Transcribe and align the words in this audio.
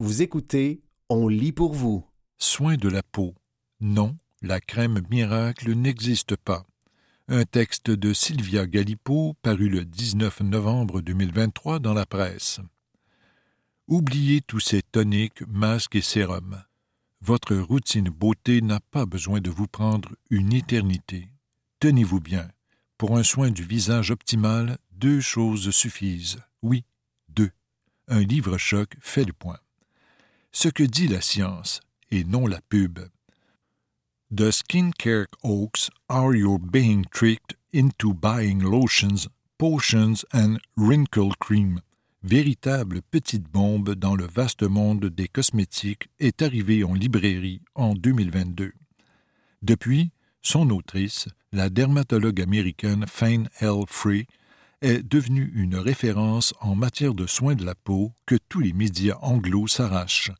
Vous 0.00 0.22
écoutez 0.22 0.80
On 1.08 1.26
lit 1.26 1.50
pour 1.50 1.74
vous. 1.74 2.06
Soins 2.38 2.76
de 2.76 2.88
la 2.88 3.02
peau. 3.02 3.34
Non, 3.80 4.16
la 4.42 4.60
crème 4.60 5.02
miracle 5.10 5.72
n'existe 5.72 6.36
pas. 6.36 6.64
Un 7.26 7.44
texte 7.44 7.90
de 7.90 8.12
Sylvia 8.12 8.68
Galipo 8.68 9.34
paru 9.42 9.68
le 9.68 9.84
19 9.84 10.42
novembre 10.42 11.00
2023 11.00 11.80
dans 11.80 11.94
la 11.94 12.06
presse. 12.06 12.60
Oubliez 13.88 14.40
tous 14.40 14.60
ces 14.60 14.82
toniques, 14.82 15.42
masques 15.48 15.96
et 15.96 16.00
sérums. 16.00 16.62
Votre 17.20 17.56
routine 17.56 18.08
beauté 18.08 18.60
n'a 18.60 18.78
pas 18.78 19.04
besoin 19.04 19.40
de 19.40 19.50
vous 19.50 19.66
prendre 19.66 20.14
une 20.30 20.52
éternité. 20.52 21.28
Tenez-vous 21.80 22.20
bien. 22.20 22.48
Pour 22.98 23.18
un 23.18 23.24
soin 23.24 23.50
du 23.50 23.64
visage 23.64 24.12
optimal, 24.12 24.78
deux 24.92 25.20
choses 25.20 25.72
suffisent. 25.72 26.38
Oui, 26.62 26.84
deux. 27.28 27.50
Un 28.06 28.20
livre 28.20 28.58
choc 28.58 28.94
fait 29.00 29.24
le 29.24 29.32
point. 29.32 29.58
Ce 30.60 30.68
que 30.68 30.82
dit 30.82 31.06
la 31.06 31.20
science, 31.20 31.78
et 32.10 32.24
non 32.24 32.48
la 32.48 32.60
pub. 32.60 32.98
The 34.34 34.50
skincare 34.50 35.28
hoax 35.44 35.88
are 36.08 36.34
you 36.34 36.58
being 36.58 37.04
tricked 37.12 37.56
into 37.72 38.12
buying 38.12 38.60
lotions, 38.64 39.28
potions 39.56 40.26
and 40.34 40.56
wrinkle 40.76 41.30
cream. 41.38 41.80
Véritable 42.24 43.02
petite 43.02 43.48
bombe 43.48 43.94
dans 43.94 44.16
le 44.16 44.26
vaste 44.26 44.64
monde 44.64 45.04
des 45.04 45.28
cosmétiques 45.28 46.08
est 46.18 46.42
arrivée 46.42 46.82
en 46.82 46.94
librairie 46.94 47.62
en 47.76 47.94
2022. 47.94 48.72
Depuis, 49.62 50.10
son 50.42 50.70
autrice, 50.70 51.28
la 51.52 51.70
dermatologue 51.70 52.40
américaine 52.40 53.04
Fane 53.06 53.48
L. 53.60 53.84
Free, 53.86 54.26
est 54.82 55.08
devenue 55.08 55.52
une 55.54 55.76
référence 55.76 56.52
en 56.60 56.74
matière 56.74 57.14
de 57.14 57.28
soins 57.28 57.54
de 57.54 57.64
la 57.64 57.76
peau 57.76 58.12
que 58.26 58.34
tous 58.48 58.58
les 58.58 58.72
médias 58.72 59.18
anglo 59.22 59.68
s'arrachent. 59.68 60.32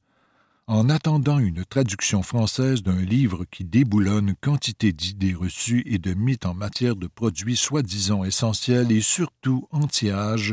En 0.68 0.90
attendant 0.90 1.38
une 1.38 1.64
traduction 1.64 2.22
française 2.22 2.82
d'un 2.82 3.00
livre 3.00 3.46
qui 3.50 3.64
déboulonne 3.64 4.34
quantité 4.38 4.92
d'idées 4.92 5.32
reçues 5.32 5.82
et 5.86 5.96
de 5.96 6.12
mythes 6.12 6.44
en 6.44 6.52
matière 6.52 6.94
de 6.94 7.06
produits 7.06 7.56
soi-disant 7.56 8.22
essentiels 8.22 8.92
et 8.92 9.00
surtout 9.00 9.66
anti-âge, 9.70 10.52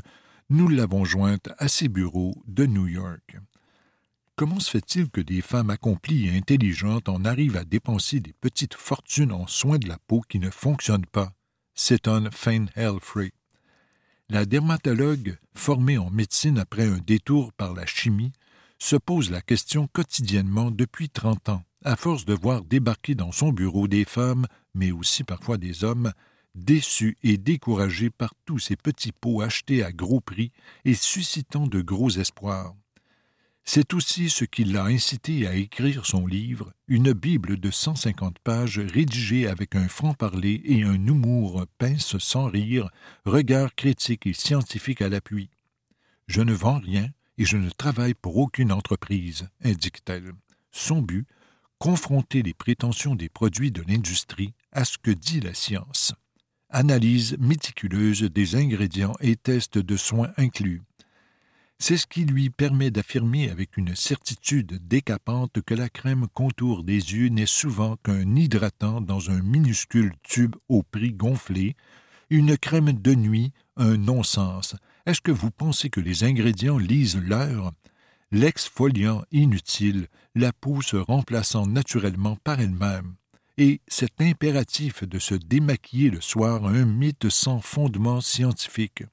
nous 0.49 0.69
l'avons 0.69 1.03
jointe 1.03 1.49
à 1.57 1.67
ses 1.67 1.89
bureaux 1.89 2.33
de 2.47 2.65
New 2.65 2.87
York. 2.87 3.35
Comment 4.37 4.61
se 4.61 4.71
fait-il 4.71 5.09
que 5.09 5.19
des 5.19 5.41
femmes 5.41 5.69
accomplies 5.69 6.29
et 6.29 6.37
intelligentes 6.37 7.09
en 7.09 7.25
arrivent 7.25 7.57
à 7.57 7.65
dépenser 7.65 8.21
des 8.21 8.33
petites 8.39 8.75
fortunes 8.75 9.33
en 9.33 9.47
soins 9.47 9.79
de 9.79 9.89
la 9.89 9.97
peau 10.07 10.21
qui 10.29 10.39
ne 10.39 10.49
fonctionnent 10.49 11.05
pas? 11.07 11.33
s'étonne 11.73 12.29
Fane 12.31 12.69
Helfrey. 12.75 13.33
La 14.29 14.45
dermatologue, 14.45 15.37
formée 15.53 15.97
en 15.97 16.09
médecine 16.09 16.57
après 16.57 16.87
un 16.87 16.99
détour 16.99 17.51
par 17.51 17.73
la 17.73 17.85
chimie, 17.85 18.31
se 18.85 18.95
pose 18.95 19.31
la 19.31 19.41
question 19.41 19.87
quotidiennement 19.87 20.69
depuis 20.69 21.09
trente 21.09 21.49
ans, 21.49 21.63
à 21.83 21.95
force 21.95 22.23
de 22.23 22.35
voir 22.35 22.63
débarquer 22.63 23.15
dans 23.15 23.31
son 23.31 23.51
bureau 23.51 23.87
des 23.87 24.05
femmes, 24.05 24.45
mais 24.75 24.91
aussi 24.91 25.23
parfois 25.23 25.57
des 25.57 25.83
hommes, 25.83 26.13
déçus 26.53 27.17
et 27.23 27.37
découragés 27.37 28.11
par 28.11 28.35
tous 28.45 28.59
ces 28.59 28.75
petits 28.75 29.11
pots 29.11 29.41
achetés 29.41 29.83
à 29.83 29.91
gros 29.91 30.19
prix 30.21 30.51
et 30.85 30.93
suscitant 30.93 31.65
de 31.65 31.81
gros 31.81 32.11
espoirs. 32.11 32.75
C'est 33.63 33.95
aussi 33.95 34.29
ce 34.29 34.45
qui 34.45 34.65
l'a 34.65 34.83
incité 34.83 35.47
à 35.47 35.55
écrire 35.55 36.05
son 36.05 36.27
livre, 36.27 36.71
une 36.87 37.11
Bible 37.11 37.59
de 37.59 37.71
150 37.71 38.37
pages 38.37 38.77
rédigée 38.77 39.47
avec 39.47 39.75
un 39.75 39.87
franc-parler 39.87 40.61
et 40.63 40.83
un 40.83 41.07
humour 41.07 41.65
pince 41.79 42.19
sans 42.19 42.45
rire, 42.45 42.91
regard 43.25 43.73
critique 43.73 44.27
et 44.27 44.33
scientifique 44.33 45.01
à 45.01 45.09
l'appui. 45.09 45.49
Je 46.27 46.41
ne 46.41 46.53
vends 46.53 46.79
rien, 46.79 47.09
et 47.37 47.45
je 47.45 47.57
ne 47.57 47.69
travaille 47.69 48.13
pour 48.13 48.37
aucune 48.37 48.71
entreprise, 48.71 49.47
indique-t-elle. 49.63 50.33
Son 50.71 51.01
but, 51.01 51.25
confronter 51.79 52.41
les 52.41 52.53
prétentions 52.53 53.15
des 53.15 53.29
produits 53.29 53.71
de 53.71 53.83
l'industrie 53.87 54.53
à 54.71 54.85
ce 54.85 54.97
que 54.97 55.11
dit 55.11 55.41
la 55.41 55.53
science. 55.53 56.13
Analyse 56.69 57.37
méticuleuse 57.39 58.23
des 58.23 58.55
ingrédients 58.55 59.15
et 59.21 59.35
tests 59.35 59.77
de 59.77 59.97
soins 59.97 60.31
inclus. 60.37 60.81
C'est 61.77 61.97
ce 61.97 62.07
qui 62.07 62.23
lui 62.23 62.49
permet 62.49 62.89
d'affirmer 62.89 63.49
avec 63.49 63.75
une 63.75 63.95
certitude 63.95 64.79
décapante 64.87 65.61
que 65.61 65.73
la 65.73 65.89
crème 65.89 66.27
contour 66.33 66.83
des 66.83 66.93
yeux 66.93 67.27
n'est 67.27 67.45
souvent 67.45 67.97
qu'un 67.97 68.35
hydratant 68.35 69.01
dans 69.01 69.29
un 69.29 69.41
minuscule 69.41 70.13
tube 70.23 70.55
au 70.69 70.83
prix 70.83 71.11
gonflé, 71.11 71.75
une 72.29 72.57
crème 72.57 72.93
de 72.93 73.13
nuit, 73.13 73.51
un 73.75 73.97
non-sens, 73.97 74.75
est-ce 75.05 75.21
que 75.21 75.31
vous 75.31 75.51
pensez 75.51 75.89
que 75.89 75.99
les 75.99 76.23
ingrédients 76.23 76.77
lisent 76.77 77.17
l'heure? 77.17 77.71
L'exfoliant 78.31 79.23
inutile, 79.31 80.07
la 80.33 80.51
peau 80.51 80.81
se 80.81 80.97
remplaçant 80.97 81.67
naturellement 81.67 82.37
par 82.43 82.59
elle-même. 82.59 83.15
Et 83.57 83.81
cet 83.87 84.19
impératif 84.19 85.03
de 85.03 85.19
se 85.19 85.35
démaquiller 85.35 86.09
le 86.09 86.21
soir, 86.21 86.65
un 86.65 86.85
mythe 86.85 87.29
sans 87.29 87.59
fondement 87.59 88.19
scientifique. 88.19 89.03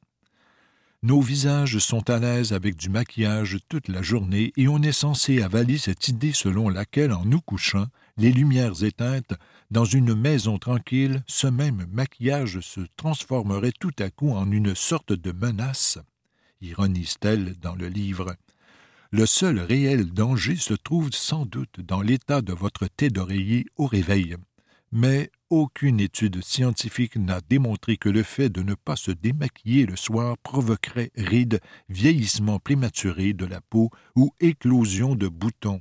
Nos 1.05 1.21
visages 1.21 1.79
sont 1.79 2.09
à 2.11 2.21
l'aise 2.21 2.53
avec 2.53 2.77
du 2.77 2.89
maquillage 2.89 3.59
toute 3.69 3.89
la 3.89 4.03
journée 4.03 4.53
et 4.57 4.69
on 4.69 4.81
est 4.83 4.93
censé 4.93 5.43
avaler 5.43 5.77
cette 5.77 6.07
idée 6.07 6.33
selon 6.33 6.69
laquelle, 6.69 7.13
en 7.13 7.25
nous 7.25 7.41
couchant, 7.41 7.87
les 8.19 8.31
lumières 8.31 8.85
éteintes, 8.85 9.35
dans 9.73 9.85
une 9.85 10.15
maison 10.15 10.59
tranquille, 10.59 11.25
ce 11.27 11.49
même 11.49 11.87
maquillage 11.91 12.61
se 12.61 12.83
transformerait 12.97 13.73
tout 13.81 13.95
à 13.99 14.11
coup 14.11 14.31
en 14.31 14.49
une 14.53 14.77
sorte 14.77 15.13
de 15.13 15.33
menace, 15.33 15.99
ironise-t-elle 16.61 17.59
dans 17.59 17.75
le 17.75 17.89
livre. 17.89 18.37
Le 19.11 19.27
seul 19.27 19.59
réel 19.59 20.13
danger 20.13 20.55
se 20.55 20.75
trouve 20.75 21.11
sans 21.13 21.47
doute 21.47 21.81
dans 21.81 22.01
l'état 22.01 22.43
de 22.43 22.53
votre 22.53 22.87
thé 22.87 23.11
d'oreiller 23.11 23.67
au 23.77 23.87
réveil. 23.87 24.37
Mais 24.93 25.31
aucune 25.49 26.01
étude 26.01 26.45
scientifique 26.45 27.17
n'a 27.17 27.41
démontré 27.41 27.97
que 27.97 28.11
le 28.11 28.23
fait 28.23 28.51
de 28.51 28.63
ne 28.63 28.75
pas 28.75 28.97
se 28.97 29.11
démaquiller 29.11 29.87
le 29.87 29.97
soir 29.97 30.37
provoquerait 30.39 31.11
rides, 31.17 31.61
vieillissement 31.89 32.59
prématuré 32.59 33.33
de 33.33 33.47
la 33.47 33.63
peau 33.63 33.91
ou 34.17 34.33
éclosion 34.39 35.15
de 35.15 35.29
boutons. 35.29 35.81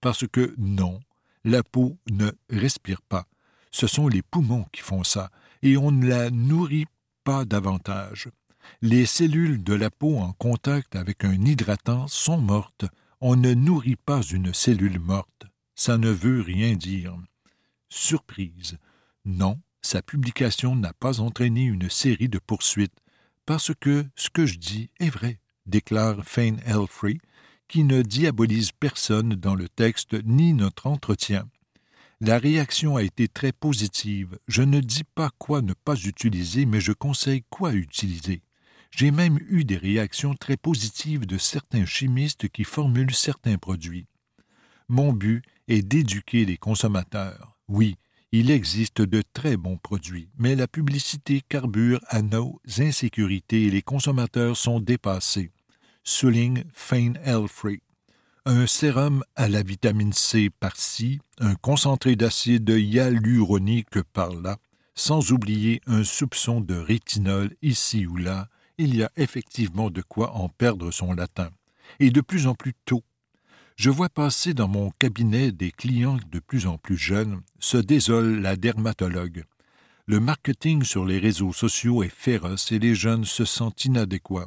Parce 0.00 0.26
que 0.26 0.54
non, 0.56 1.00
la 1.44 1.62
peau 1.62 1.98
ne 2.10 2.30
respire 2.48 3.02
pas. 3.02 3.26
Ce 3.70 3.86
sont 3.86 4.08
les 4.08 4.22
poumons 4.22 4.66
qui 4.72 4.80
font 4.80 5.04
ça, 5.04 5.30
et 5.62 5.76
on 5.76 5.90
ne 5.90 6.06
la 6.06 6.30
nourrit 6.30 6.86
pas 7.24 7.44
davantage. 7.44 8.28
Les 8.80 9.06
cellules 9.06 9.62
de 9.62 9.74
la 9.74 9.90
peau 9.90 10.18
en 10.18 10.32
contact 10.32 10.96
avec 10.96 11.24
un 11.24 11.40
hydratant 11.44 12.08
sont 12.08 12.38
mortes. 12.38 12.86
On 13.20 13.36
ne 13.36 13.52
nourrit 13.54 13.96
pas 13.96 14.22
une 14.22 14.54
cellule 14.54 15.00
morte. 15.00 15.46
Ça 15.74 15.98
ne 15.98 16.10
veut 16.10 16.40
rien 16.40 16.74
dire. 16.74 17.16
Surprise. 17.94 18.78
Non, 19.26 19.60
sa 19.82 20.00
publication 20.00 20.74
n'a 20.74 20.94
pas 20.94 21.20
entraîné 21.20 21.64
une 21.64 21.90
série 21.90 22.30
de 22.30 22.38
poursuites, 22.38 22.98
parce 23.44 23.72
que 23.78 24.06
ce 24.16 24.30
que 24.30 24.46
je 24.46 24.56
dis 24.56 24.88
est 24.98 25.10
vrai, 25.10 25.40
déclare 25.66 26.24
Fane 26.24 26.58
Elfrey, 26.64 27.18
qui 27.68 27.84
ne 27.84 28.00
diabolise 28.00 28.72
personne 28.72 29.34
dans 29.34 29.54
le 29.54 29.68
texte 29.68 30.14
ni 30.24 30.54
notre 30.54 30.86
entretien. 30.86 31.50
La 32.22 32.38
réaction 32.38 32.96
a 32.96 33.02
été 33.02 33.28
très 33.28 33.52
positive. 33.52 34.38
Je 34.48 34.62
ne 34.62 34.80
dis 34.80 35.04
pas 35.04 35.28
quoi 35.36 35.60
ne 35.60 35.74
pas 35.74 35.96
utiliser, 35.96 36.64
mais 36.64 36.80
je 36.80 36.92
conseille 36.92 37.44
quoi 37.50 37.74
utiliser. 37.74 38.40
J'ai 38.90 39.10
même 39.10 39.38
eu 39.50 39.64
des 39.64 39.76
réactions 39.76 40.34
très 40.34 40.56
positives 40.56 41.26
de 41.26 41.36
certains 41.36 41.84
chimistes 41.84 42.48
qui 42.48 42.64
formulent 42.64 43.14
certains 43.14 43.58
produits. 43.58 44.06
Mon 44.88 45.12
but 45.12 45.44
est 45.68 45.82
d'éduquer 45.82 46.46
les 46.46 46.56
consommateurs. 46.56 47.51
Oui, 47.68 47.96
il 48.32 48.50
existe 48.50 49.02
de 49.02 49.22
très 49.32 49.56
bons 49.56 49.76
produits, 49.76 50.28
mais 50.38 50.54
la 50.54 50.66
publicité 50.66 51.42
carbure 51.48 52.00
à 52.08 52.22
nos 52.22 52.60
insécurités 52.78 53.64
et 53.64 53.70
les 53.70 53.82
consommateurs 53.82 54.56
sont 54.56 54.80
dépassés 54.80 55.50
souligne 56.04 56.64
Fane 56.72 57.18
Elfrey. 57.24 57.80
Un 58.44 58.66
sérum 58.66 59.22
à 59.36 59.48
la 59.48 59.62
vitamine 59.62 60.12
C 60.12 60.50
par-ci, 60.50 61.20
un 61.38 61.54
concentré 61.54 62.16
d'acide 62.16 62.68
hyaluronique 62.70 64.02
par-là, 64.12 64.56
sans 64.94 65.30
oublier 65.32 65.80
un 65.86 66.02
soupçon 66.02 66.60
de 66.60 66.74
rétinol 66.74 67.54
ici 67.62 68.06
ou 68.06 68.16
là, 68.16 68.48
il 68.78 68.96
y 68.96 69.02
a 69.04 69.10
effectivement 69.16 69.90
de 69.90 70.02
quoi 70.02 70.32
en 70.32 70.48
perdre 70.48 70.90
son 70.90 71.12
latin. 71.12 71.50
Et 72.00 72.10
de 72.10 72.20
plus 72.20 72.46
en 72.46 72.54
plus 72.54 72.74
tôt. 72.84 73.02
Je 73.82 73.90
vois 73.90 74.08
passer 74.08 74.54
dans 74.54 74.68
mon 74.68 74.92
cabinet 75.00 75.50
des 75.50 75.72
clients 75.72 76.16
de 76.30 76.38
plus 76.38 76.68
en 76.68 76.78
plus 76.78 76.96
jeunes, 76.96 77.42
se 77.58 77.76
désole 77.76 78.40
la 78.40 78.54
dermatologue. 78.54 79.42
Le 80.06 80.20
marketing 80.20 80.84
sur 80.84 81.04
les 81.04 81.18
réseaux 81.18 81.52
sociaux 81.52 82.04
est 82.04 82.08
féroce 82.08 82.70
et 82.70 82.78
les 82.78 82.94
jeunes 82.94 83.24
se 83.24 83.44
sentent 83.44 83.84
inadéquats 83.84 84.46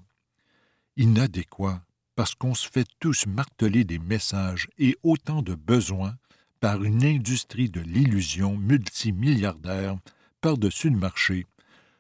inadéquat 0.95 1.83
parce 2.15 2.33
qu'on 2.33 2.55
se 2.55 2.69
fait 2.69 2.87
tous 3.01 3.25
marteler 3.27 3.83
des 3.83 3.99
messages 3.99 4.69
et 4.77 4.95
autant 5.03 5.41
de 5.41 5.53
besoins 5.53 6.15
par 6.61 6.85
une 6.85 7.03
industrie 7.03 7.69
de 7.69 7.81
l'illusion 7.81 8.55
multimilliardaire 8.55 9.97
par-dessus 10.39 10.91
le 10.91 10.97
marché, 10.97 11.45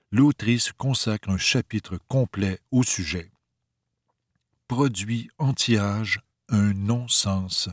l'autrice 0.09 0.71
consacre 0.71 1.29
un 1.29 1.37
chapitre 1.37 1.99
complet 2.07 2.61
au 2.71 2.83
sujet. 2.83 3.29
Produits 4.69 5.29
anti-âge, 5.37 6.21
un 6.49 6.73
non-sens. 6.73 7.69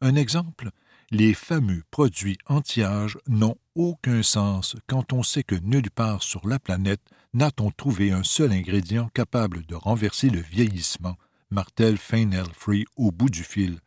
Un 0.00 0.14
exemple 0.14 0.70
les 1.12 1.34
fameux 1.34 1.82
produits 1.90 2.38
anti-âge 2.46 3.18
n'ont 3.28 3.58
aucun 3.74 4.22
sens 4.22 4.76
quand 4.86 5.12
on 5.12 5.22
sait 5.22 5.42
que 5.42 5.54
nulle 5.56 5.90
part 5.90 6.22
sur 6.22 6.48
la 6.48 6.58
planète 6.58 7.02
n'a-t-on 7.34 7.70
trouvé 7.70 8.12
un 8.12 8.22
seul 8.22 8.50
ingrédient 8.50 9.10
capable 9.12 9.66
de 9.66 9.74
renverser 9.74 10.30
le 10.30 10.40
vieillissement, 10.40 11.18
martèle 11.50 11.98
Fain 11.98 12.30
Free 12.54 12.86
au 12.96 13.12
bout 13.12 13.28
du 13.28 13.44
fil. 13.44 13.80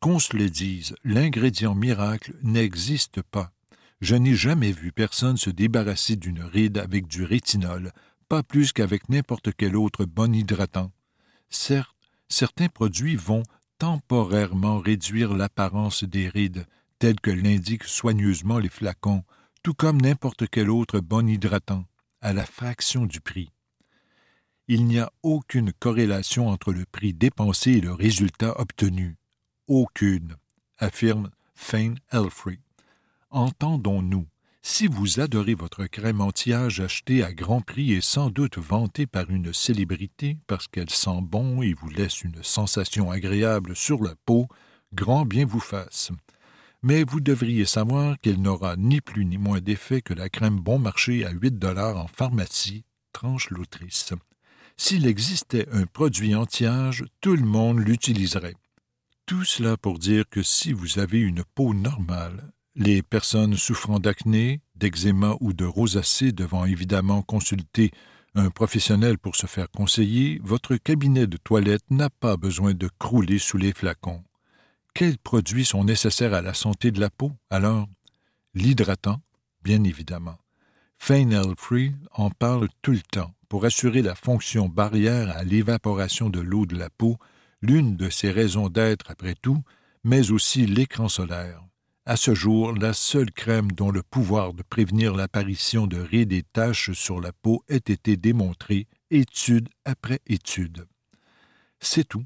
Qu'on 0.00 0.20
se 0.20 0.36
le 0.36 0.48
dise, 0.48 0.94
l'ingrédient 1.02 1.74
miracle 1.74 2.32
n'existe 2.44 3.22
pas. 3.22 3.50
Je 4.00 4.14
n'ai 4.14 4.36
jamais 4.36 4.70
vu 4.70 4.92
personne 4.92 5.36
se 5.36 5.50
débarrasser 5.50 6.14
d'une 6.14 6.44
ride 6.44 6.78
avec 6.78 7.08
du 7.08 7.24
rétinol, 7.24 7.90
pas 8.28 8.44
plus 8.44 8.72
qu'avec 8.72 9.08
n'importe 9.08 9.50
quel 9.56 9.76
autre 9.76 10.04
bon 10.04 10.32
hydratant. 10.32 10.92
Certes, 11.50 11.90
certains 12.28 12.68
produits 12.68 13.16
vont 13.16 13.42
temporairement 13.82 14.78
réduire 14.78 15.34
l'apparence 15.34 16.04
des 16.04 16.28
rides, 16.28 16.68
telles 17.00 17.18
que 17.18 17.32
l'indiquent 17.32 17.82
soigneusement 17.82 18.60
les 18.60 18.68
flacons, 18.68 19.24
tout 19.64 19.74
comme 19.74 20.00
n'importe 20.00 20.44
quel 20.48 20.70
autre 20.70 21.00
bon 21.00 21.28
hydratant, 21.28 21.84
à 22.20 22.32
la 22.32 22.46
fraction 22.46 23.06
du 23.06 23.20
prix. 23.20 23.50
Il 24.68 24.84
n'y 24.84 25.00
a 25.00 25.10
aucune 25.24 25.72
corrélation 25.72 26.48
entre 26.48 26.72
le 26.72 26.84
prix 26.92 27.12
dépensé 27.12 27.72
et 27.72 27.80
le 27.80 27.92
résultat 27.92 28.54
obtenu. 28.60 29.16
Aucune, 29.66 30.36
affirme 30.78 31.30
Fane 31.56 31.98
Elfrey. 32.12 32.60
Entendons-nous. 33.30 34.28
Si 34.64 34.86
vous 34.86 35.18
adorez 35.18 35.54
votre 35.54 35.86
crème 35.86 36.20
anti-âge 36.20 36.78
achetée 36.78 37.24
à 37.24 37.32
grand 37.32 37.60
prix 37.60 37.92
et 37.92 38.00
sans 38.00 38.30
doute 38.30 38.58
vantée 38.58 39.08
par 39.08 39.28
une 39.28 39.52
célébrité 39.52 40.38
parce 40.46 40.68
qu'elle 40.68 40.88
sent 40.88 41.20
bon 41.20 41.62
et 41.62 41.74
vous 41.74 41.90
laisse 41.90 42.22
une 42.22 42.44
sensation 42.44 43.10
agréable 43.10 43.74
sur 43.74 44.00
la 44.00 44.14
peau, 44.24 44.46
grand 44.94 45.26
bien 45.26 45.44
vous 45.46 45.60
fasse. 45.60 46.12
Mais 46.80 47.02
vous 47.02 47.20
devriez 47.20 47.64
savoir 47.64 48.16
qu'elle 48.20 48.40
n'aura 48.40 48.76
ni 48.76 49.00
plus 49.00 49.24
ni 49.24 49.36
moins 49.36 49.60
d'effet 49.60 50.00
que 50.00 50.14
la 50.14 50.28
crème 50.28 50.60
bon 50.60 50.78
marché 50.78 51.24
à 51.24 51.30
8 51.30 51.58
dollars 51.58 51.96
en 51.96 52.06
pharmacie, 52.06 52.84
tranche 53.12 53.50
l'autrice. 53.50 54.12
S'il 54.76 55.06
existait 55.06 55.68
un 55.72 55.86
produit 55.86 56.36
anti-âge, 56.36 57.04
tout 57.20 57.34
le 57.34 57.44
monde 57.44 57.80
l'utiliserait. 57.80 58.56
Tout 59.26 59.44
cela 59.44 59.76
pour 59.76 59.98
dire 59.98 60.24
que 60.30 60.42
si 60.42 60.72
vous 60.72 61.00
avez 61.00 61.18
une 61.18 61.42
peau 61.54 61.74
normale, 61.74 62.52
les 62.74 63.02
personnes 63.02 63.56
souffrant 63.56 63.98
d'acné, 63.98 64.60
d'eczéma 64.76 65.36
ou 65.40 65.52
de 65.52 65.64
rosacée 65.64 66.32
devant 66.32 66.64
évidemment 66.64 67.22
consulter 67.22 67.90
un 68.34 68.48
professionnel 68.48 69.18
pour 69.18 69.36
se 69.36 69.46
faire 69.46 69.70
conseiller, 69.70 70.40
votre 70.42 70.76
cabinet 70.76 71.26
de 71.26 71.36
toilette 71.36 71.84
n'a 71.90 72.08
pas 72.08 72.38
besoin 72.38 72.72
de 72.72 72.88
crouler 72.98 73.38
sous 73.38 73.58
les 73.58 73.72
flacons. 73.72 74.24
Quels 74.94 75.18
produits 75.18 75.66
sont 75.66 75.84
nécessaires 75.84 76.32
à 76.32 76.40
la 76.40 76.54
santé 76.54 76.90
de 76.90 77.00
la 77.00 77.10
peau, 77.10 77.32
alors? 77.50 77.88
L'hydratant, 78.54 79.20
bien 79.62 79.84
évidemment. 79.84 80.38
Fainel 80.98 81.54
Free 81.58 81.94
en 82.12 82.30
parle 82.30 82.68
tout 82.80 82.92
le 82.92 83.00
temps 83.00 83.34
pour 83.48 83.64
assurer 83.66 84.00
la 84.00 84.14
fonction 84.14 84.68
barrière 84.68 85.36
à 85.36 85.44
l'évaporation 85.44 86.30
de 86.30 86.40
l'eau 86.40 86.64
de 86.64 86.76
la 86.76 86.88
peau, 86.88 87.18
l'une 87.60 87.96
de 87.96 88.08
ses 88.08 88.30
raisons 88.30 88.68
d'être 88.68 89.10
après 89.10 89.34
tout, 89.34 89.62
mais 90.04 90.30
aussi 90.30 90.66
l'écran 90.66 91.08
solaire 91.08 91.62
à 92.04 92.16
ce 92.16 92.34
jour 92.34 92.72
la 92.72 92.92
seule 92.92 93.30
crème 93.30 93.70
dont 93.70 93.90
le 93.90 94.02
pouvoir 94.02 94.54
de 94.54 94.62
prévenir 94.62 95.14
l'apparition 95.14 95.86
de 95.86 95.98
rides 95.98 96.32
et 96.32 96.42
taches 96.42 96.92
sur 96.92 97.20
la 97.20 97.32
peau 97.32 97.62
ait 97.68 97.76
été 97.76 98.16
démontré, 98.16 98.88
étude 99.10 99.68
après 99.84 100.20
étude. 100.26 100.86
C'est 101.80 102.08
tout. 102.08 102.24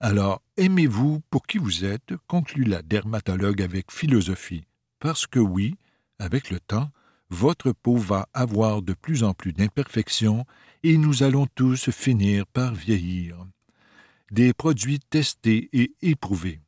Alors, 0.00 0.42
aimez-vous 0.56 1.20
pour 1.30 1.46
qui 1.46 1.58
vous 1.58 1.84
êtes, 1.84 2.14
conclut 2.26 2.64
la 2.64 2.82
dermatologue 2.82 3.62
avec 3.62 3.90
philosophie, 3.90 4.64
parce 5.00 5.26
que 5.26 5.40
oui, 5.40 5.74
avec 6.18 6.50
le 6.50 6.60
temps, 6.60 6.90
votre 7.30 7.72
peau 7.72 7.96
va 7.96 8.28
avoir 8.32 8.80
de 8.80 8.94
plus 8.94 9.24
en 9.24 9.34
plus 9.34 9.52
d'imperfections 9.52 10.46
et 10.82 10.96
nous 10.96 11.22
allons 11.22 11.46
tous 11.54 11.90
finir 11.90 12.46
par 12.46 12.74
vieillir. 12.74 13.44
Des 14.30 14.52
produits 14.52 15.00
testés 15.00 15.68
et 15.72 15.92
éprouvés. 16.00 16.60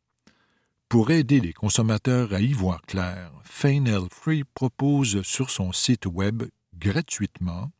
Pour 0.90 1.12
aider 1.12 1.38
les 1.38 1.52
consommateurs 1.52 2.34
à 2.34 2.40
y 2.40 2.52
voir 2.52 2.82
clair, 2.82 3.30
Fainel 3.44 4.08
Free 4.10 4.42
propose 4.42 5.22
sur 5.22 5.48
son 5.48 5.70
site 5.70 6.06
web 6.06 6.42
gratuitement 6.76 7.70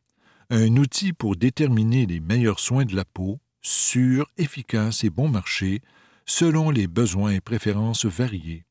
un 0.48 0.76
outil 0.76 1.12
pour 1.12 1.34
déterminer 1.34 2.06
les 2.06 2.20
meilleurs 2.20 2.60
soins 2.60 2.84
de 2.84 2.94
la 2.94 3.04
peau, 3.04 3.40
sûr, 3.62 4.30
efficace 4.38 5.02
et 5.02 5.10
bon 5.10 5.28
marché, 5.28 5.82
selon 6.24 6.70
les 6.70 6.86
besoins 6.86 7.32
et 7.32 7.40
préférences 7.40 8.04
variés. 8.04 8.64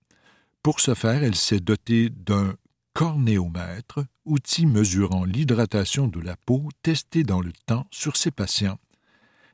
Pour 0.64 0.80
ce 0.80 0.94
faire, 0.94 1.22
elle 1.22 1.36
s'est 1.36 1.60
dotée 1.60 2.10
d'un 2.10 2.56
cornéomètre, 2.94 4.06
outil 4.24 4.66
mesurant 4.66 5.26
l'hydratation 5.26 6.08
de 6.08 6.22
la 6.22 6.38
peau 6.38 6.70
testé 6.82 7.24
dans 7.24 7.42
le 7.42 7.52
temps 7.66 7.88
sur 7.92 8.16
ses 8.16 8.32
patients. 8.32 8.80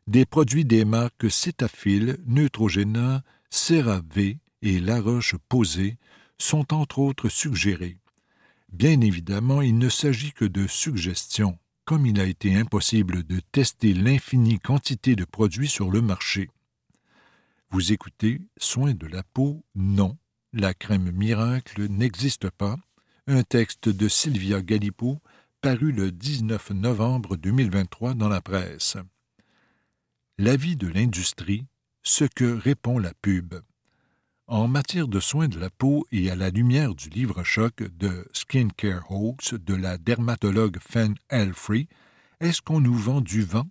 Des 0.06 0.28
produits 0.28 0.64
des 0.64 0.86
marques 0.86 1.32
Cetaphil, 1.32 2.18
Neutrogena, 2.28 3.24
CeraVe, 3.50 4.36
et 4.62 4.80
La 4.80 5.00
Roche 5.02 5.36
posée 5.50 5.98
sont 6.38 6.74
entre 6.74 7.00
autres 7.00 7.30
suggérés. 7.30 7.98
Bien 8.72 9.00
évidemment, 9.02 9.62
il 9.62 9.78
ne 9.78 9.90
s'agit 9.90 10.34
que 10.34 10.46
de 10.46 10.68
suggestions, 10.68 11.58
comme 11.86 12.06
il 12.06 12.20
a 12.20 12.26
été 12.26 12.56
impossible 12.56 13.24
de 13.24 13.40
tester 13.52 13.94
l'infinie 13.94 14.60
quantité 14.60 15.16
de 15.16 15.24
produits 15.24 15.70
sur 15.70 15.92
le 15.92 16.02
marché. 16.02 16.50
Vous 17.70 17.92
écoutez 17.92 18.42
Soins 18.58 18.94
de 18.94 19.08
la 19.08 19.24
peau, 19.24 19.64
non. 19.76 20.18
La 20.54 20.74
crème 20.74 21.12
miracle 21.12 21.88
n'existe 21.90 22.50
pas. 22.50 22.78
Un 23.28 23.44
texte 23.44 23.90
de 23.90 24.08
Sylvia 24.08 24.62
Galipo, 24.62 25.20
paru 25.62 25.92
le 25.92 26.12
19 26.12 26.72
novembre 26.72 27.38
2023 27.38 28.14
dans 28.14 28.30
la 28.30 28.42
presse. 28.42 28.98
L'avis 30.38 30.76
de 30.76 30.88
l'industrie, 30.88 31.66
ce 32.04 32.26
que 32.26 32.46
répond 32.46 33.00
la 33.00 33.14
pub. 33.22 33.56
En 34.48 34.68
matière 34.68 35.08
de 35.08 35.20
soins 35.20 35.48
de 35.48 35.58
la 35.58 35.72
peau 35.72 36.06
et 36.12 36.30
à 36.30 36.36
la 36.36 36.52
lumière 36.52 36.94
du 36.94 37.10
livre 37.10 37.44
choc 37.44 37.82
de 37.82 38.28
Skincare 38.32 39.10
Hoax 39.10 39.56
de 39.56 39.74
la 39.74 39.98
dermatologue 39.98 40.78
Fan 40.80 41.16
Elfrey, 41.30 41.88
est-ce 42.40 42.62
qu'on 42.62 42.80
nous 42.80 42.94
vend 42.94 43.22
du 43.22 43.42
vent? 43.42 43.68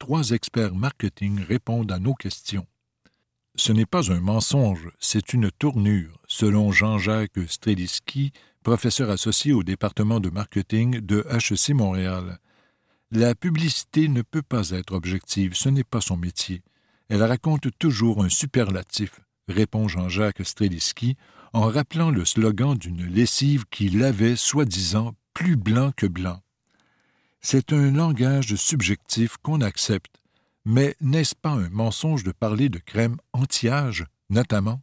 Trois 0.00 0.30
experts 0.30 0.74
marketing 0.74 1.38
répondent 1.44 1.92
à 1.92 2.00
nos 2.00 2.14
questions. 2.14 2.66
Ce 3.54 3.70
n'est 3.70 3.86
pas 3.86 4.10
un 4.10 4.18
mensonge, 4.18 4.88
c'est 4.98 5.34
une 5.34 5.52
tournure, 5.52 6.20
selon 6.26 6.72
Jean-Jacques 6.72 7.38
Streliski, 7.46 8.32
professeur 8.64 9.10
associé 9.10 9.52
au 9.52 9.62
département 9.62 10.18
de 10.18 10.30
marketing 10.30 10.98
de 10.98 11.24
HEC 11.30 11.76
Montréal. 11.76 12.40
La 13.12 13.36
publicité 13.36 14.08
ne 14.08 14.22
peut 14.22 14.42
pas 14.42 14.70
être 14.70 14.94
objective, 14.94 15.54
ce 15.54 15.68
n'est 15.68 15.84
pas 15.84 16.00
son 16.00 16.16
métier. 16.16 16.62
Elle 17.08 17.22
raconte 17.22 17.68
toujours 17.78 18.24
un 18.24 18.28
superlatif, 18.28 19.20
répond 19.48 19.88
Jean-Jacques 19.88 20.44
Streliski, 20.44 21.16
en 21.52 21.62
rappelant 21.62 22.10
le 22.10 22.24
slogan 22.24 22.76
d'une 22.76 23.04
lessive 23.06 23.64
qui 23.70 23.88
lavait 23.88 24.36
soi-disant 24.36 25.14
plus 25.34 25.56
blanc 25.56 25.92
que 25.96 26.06
blanc. 26.06 26.42
C'est 27.40 27.72
un 27.72 27.90
langage 27.90 28.54
subjectif 28.56 29.36
qu'on 29.38 29.60
accepte, 29.60 30.20
mais 30.64 30.96
n'est-ce 31.00 31.34
pas 31.34 31.52
un 31.52 31.68
mensonge 31.70 32.24
de 32.24 32.32
parler 32.32 32.68
de 32.68 32.78
crème 32.78 33.16
anti-âge, 33.32 34.04
notamment? 34.28 34.82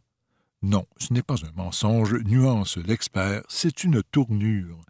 Non, 0.62 0.86
ce 0.98 1.12
n'est 1.12 1.22
pas 1.22 1.44
un 1.44 1.52
mensonge, 1.54 2.14
nuance 2.24 2.78
l'expert, 2.78 3.42
c'est 3.48 3.84
une 3.84 4.02
tournure. 4.02 4.80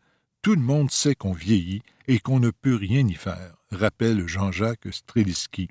Tout 0.40 0.54
le 0.54 0.62
monde 0.62 0.90
sait 0.90 1.16
qu'on 1.16 1.32
vieillit 1.32 1.82
et 2.06 2.20
qu'on 2.20 2.38
ne 2.38 2.50
peut 2.50 2.76
rien 2.76 3.06
y 3.06 3.14
faire, 3.14 3.56
rappelle 3.72 4.26
Jean-Jacques 4.28 4.92
Streliski. 4.92 5.68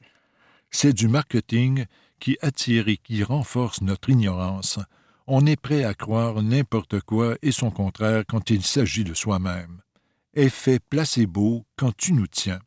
C'est 0.70 0.94
du 0.94 1.08
marketing 1.08 1.86
qui 2.20 2.38
attire 2.42 2.88
et 2.88 2.98
qui 2.98 3.24
renforce 3.24 3.82
notre 3.82 4.10
ignorance. 4.10 4.80
On 5.28 5.46
est 5.46 5.60
prêt 5.60 5.84
à 5.84 5.94
croire 5.94 6.42
n'importe 6.44 7.02
quoi 7.02 7.36
et 7.42 7.52
son 7.52 7.72
contraire 7.72 8.24
quand 8.28 8.50
il 8.50 8.64
s'agit 8.64 9.04
de 9.04 9.14
soi-même. 9.14 9.82
Effet 10.34 10.80
placebo 10.80 11.66
quand 11.76 11.96
tu 11.96 12.14
nous 12.14 12.28
tiens. 12.28 12.60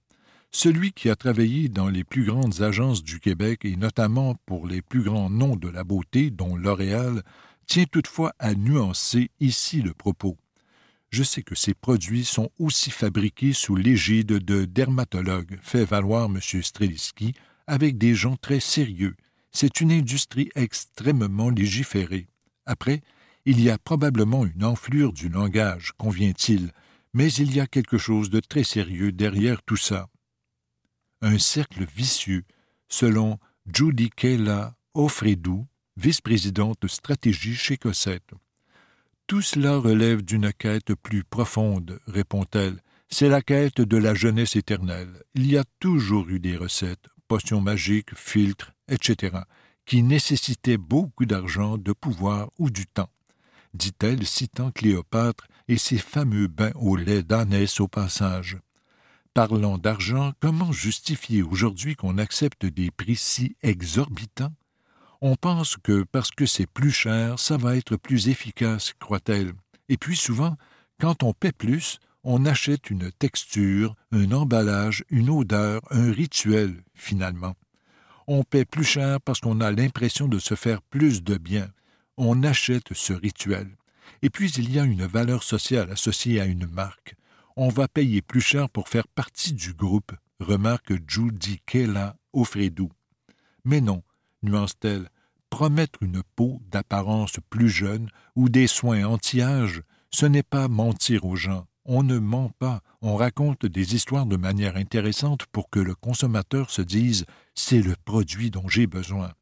Celui 0.50 0.92
qui 0.92 1.10
a 1.10 1.16
travaillé 1.16 1.68
dans 1.68 1.88
les 1.88 2.04
plus 2.04 2.24
grandes 2.24 2.62
agences 2.62 3.04
du 3.04 3.20
Québec 3.20 3.64
et 3.64 3.76
notamment 3.76 4.34
pour 4.46 4.66
les 4.66 4.80
plus 4.80 5.02
grands 5.02 5.28
noms 5.28 5.56
de 5.56 5.68
la 5.68 5.84
beauté, 5.84 6.30
dont 6.30 6.56
L'Oréal, 6.56 7.22
tient 7.66 7.84
toutefois 7.84 8.32
à 8.38 8.54
nuancer 8.54 9.30
ici 9.40 9.82
le 9.82 9.92
propos. 9.92 10.38
Je 11.10 11.22
sais 11.22 11.42
que 11.42 11.54
ces 11.54 11.74
produits 11.74 12.24
sont 12.24 12.50
aussi 12.58 12.90
fabriqués 12.90 13.52
sous 13.52 13.76
l'égide 13.76 14.26
de 14.26 14.64
dermatologues, 14.64 15.58
fait 15.62 15.84
valoir 15.84 16.26
M. 16.26 16.40
Streliski, 16.40 17.34
avec 17.66 17.98
des 17.98 18.14
gens 18.14 18.36
très 18.36 18.60
sérieux, 18.60 19.16
c'est 19.58 19.80
une 19.80 19.90
industrie 19.90 20.50
extrêmement 20.54 21.50
légiférée. 21.50 22.28
Après, 22.64 23.02
il 23.44 23.60
y 23.60 23.70
a 23.70 23.76
probablement 23.76 24.46
une 24.46 24.62
enflure 24.62 25.12
du 25.12 25.28
langage, 25.28 25.90
convient-il, 25.98 26.70
mais 27.12 27.32
il 27.32 27.52
y 27.52 27.58
a 27.58 27.66
quelque 27.66 27.98
chose 27.98 28.30
de 28.30 28.38
très 28.38 28.62
sérieux 28.62 29.10
derrière 29.10 29.60
tout 29.64 29.76
ça. 29.76 30.06
Un 31.22 31.40
cercle 31.40 31.84
vicieux, 31.84 32.44
selon 32.88 33.40
Judy 33.66 34.10
Kayla 34.10 34.76
Offredou, 34.94 35.66
vice-présidente 35.96 36.86
stratégie 36.86 37.56
chez 37.56 37.78
Cossette. 37.78 38.30
Tout 39.26 39.42
cela 39.42 39.76
relève 39.76 40.22
d'une 40.22 40.52
quête 40.52 40.94
plus 40.94 41.24
profonde, 41.24 41.98
répond-elle. 42.06 42.80
C'est 43.08 43.28
la 43.28 43.42
quête 43.42 43.80
de 43.80 43.96
la 43.96 44.14
jeunesse 44.14 44.54
éternelle. 44.54 45.24
Il 45.34 45.50
y 45.50 45.58
a 45.58 45.64
toujours 45.80 46.28
eu 46.28 46.38
des 46.38 46.56
recettes, 46.56 47.08
potions 47.26 47.60
magiques, 47.60 48.14
filtres, 48.14 48.72
etc., 48.88 49.38
qui 49.84 50.02
nécessitaient 50.02 50.76
beaucoup 50.76 51.24
d'argent, 51.24 51.78
de 51.78 51.92
pouvoir 51.92 52.50
ou 52.58 52.70
du 52.70 52.86
temps, 52.86 53.10
dit-elle, 53.74 54.26
citant 54.26 54.70
Cléopâtre 54.70 55.46
et 55.66 55.78
ses 55.78 55.98
fameux 55.98 56.46
bains 56.46 56.72
au 56.74 56.96
lait 56.96 57.22
d'ânesse 57.22 57.80
au 57.80 57.88
passage. 57.88 58.58
Parlant 59.34 59.78
d'argent, 59.78 60.32
comment 60.40 60.72
justifier 60.72 61.42
aujourd'hui 61.42 61.94
qu'on 61.94 62.18
accepte 62.18 62.66
des 62.66 62.90
prix 62.90 63.16
si 63.16 63.56
exorbitants? 63.62 64.52
On 65.20 65.36
pense 65.36 65.76
que 65.76 66.04
parce 66.04 66.30
que 66.30 66.46
c'est 66.46 66.66
plus 66.66 66.90
cher, 66.90 67.38
ça 67.38 67.56
va 67.56 67.76
être 67.76 67.96
plus 67.96 68.28
efficace, 68.28 68.92
croit-elle. 68.98 69.52
Et 69.88 69.96
puis 69.96 70.16
souvent, 70.16 70.56
quand 71.00 71.22
on 71.22 71.32
paie 71.32 71.52
plus, 71.52 71.98
on 72.24 72.44
achète 72.44 72.90
une 72.90 73.10
texture, 73.12 73.94
un 74.12 74.32
emballage, 74.32 75.04
une 75.08 75.30
odeur, 75.30 75.80
un 75.90 76.10
rituel, 76.12 76.82
finalement. 76.94 77.54
On 78.30 78.44
paie 78.44 78.66
plus 78.66 78.84
cher 78.84 79.22
parce 79.22 79.40
qu'on 79.40 79.62
a 79.62 79.72
l'impression 79.72 80.28
de 80.28 80.38
se 80.38 80.54
faire 80.54 80.82
plus 80.82 81.22
de 81.22 81.38
bien. 81.38 81.70
On 82.18 82.42
achète 82.42 82.92
ce 82.92 83.14
rituel. 83.14 83.74
Et 84.20 84.28
puis 84.28 84.50
il 84.50 84.70
y 84.70 84.78
a 84.78 84.84
une 84.84 85.06
valeur 85.06 85.42
sociale 85.42 85.90
associée 85.90 86.38
à 86.38 86.44
une 86.44 86.66
marque. 86.66 87.14
On 87.56 87.70
va 87.70 87.88
payer 87.88 88.20
plus 88.20 88.42
cher 88.42 88.68
pour 88.68 88.90
faire 88.90 89.08
partie 89.08 89.54
du 89.54 89.72
groupe, 89.72 90.12
remarque 90.40 90.92
Judy 91.08 91.62
Kela 91.64 92.16
Ofredou. 92.34 92.90
Mais 93.64 93.80
non, 93.80 94.02
nuance-t-elle, 94.42 95.08
promettre 95.48 96.02
une 96.02 96.22
peau 96.36 96.60
d'apparence 96.70 97.38
plus 97.48 97.70
jeune 97.70 98.10
ou 98.36 98.50
des 98.50 98.66
soins 98.66 99.04
anti-âge, 99.04 99.82
ce 100.10 100.26
n'est 100.26 100.42
pas 100.42 100.68
mentir 100.68 101.24
aux 101.24 101.36
gens. 101.36 101.66
On 101.90 102.02
ne 102.02 102.18
ment 102.18 102.52
pas, 102.58 102.82
on 103.00 103.16
raconte 103.16 103.64
des 103.64 103.94
histoires 103.94 104.26
de 104.26 104.36
manière 104.36 104.76
intéressante 104.76 105.46
pour 105.46 105.70
que 105.70 105.80
le 105.80 105.94
consommateur 105.94 106.70
se 106.70 106.82
dise 106.82 107.24
c'est 107.54 107.80
le 107.80 107.94
produit 108.04 108.50
dont 108.50 108.68
j'ai 108.68 108.86
besoin. 108.86 109.32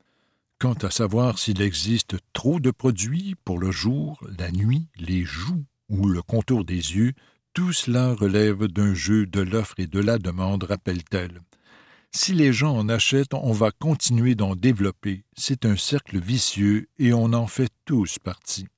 Quant 0.60 0.74
à 0.74 0.92
savoir 0.92 1.40
s'il 1.40 1.60
existe 1.60 2.18
trop 2.32 2.60
de 2.60 2.70
produits 2.70 3.34
pour 3.44 3.58
le 3.58 3.72
jour, 3.72 4.24
la 4.38 4.52
nuit, 4.52 4.86
les 4.96 5.24
joues 5.24 5.64
ou 5.88 6.06
le 6.06 6.22
contour 6.22 6.64
des 6.64 6.76
yeux, 6.76 7.14
tout 7.52 7.72
cela 7.72 8.14
relève 8.14 8.68
d'un 8.68 8.94
jeu 8.94 9.26
de 9.26 9.40
l'offre 9.40 9.74
et 9.78 9.88
de 9.88 9.98
la 9.98 10.18
demande, 10.18 10.62
rappelle-t-elle. 10.62 11.40
Si 12.12 12.32
les 12.32 12.52
gens 12.52 12.76
en 12.76 12.88
achètent, 12.88 13.34
on 13.34 13.50
va 13.50 13.72
continuer 13.72 14.36
d'en 14.36 14.54
développer. 14.54 15.24
C'est 15.36 15.66
un 15.66 15.76
cercle 15.76 16.20
vicieux 16.20 16.86
et 17.00 17.12
on 17.12 17.32
en 17.32 17.48
fait 17.48 17.72
tous 17.86 18.20
partie. 18.20 18.68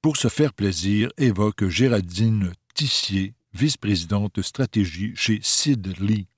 Pour 0.00 0.16
se 0.16 0.28
faire 0.28 0.54
plaisir, 0.54 1.10
évoque 1.18 1.66
Géraldine 1.66 2.52
Tissier, 2.78 3.34
vice-présidente 3.54 4.40
stratégie 4.40 5.12
chez 5.16 5.40
Sid 5.42 5.98
Lee. 5.98 6.28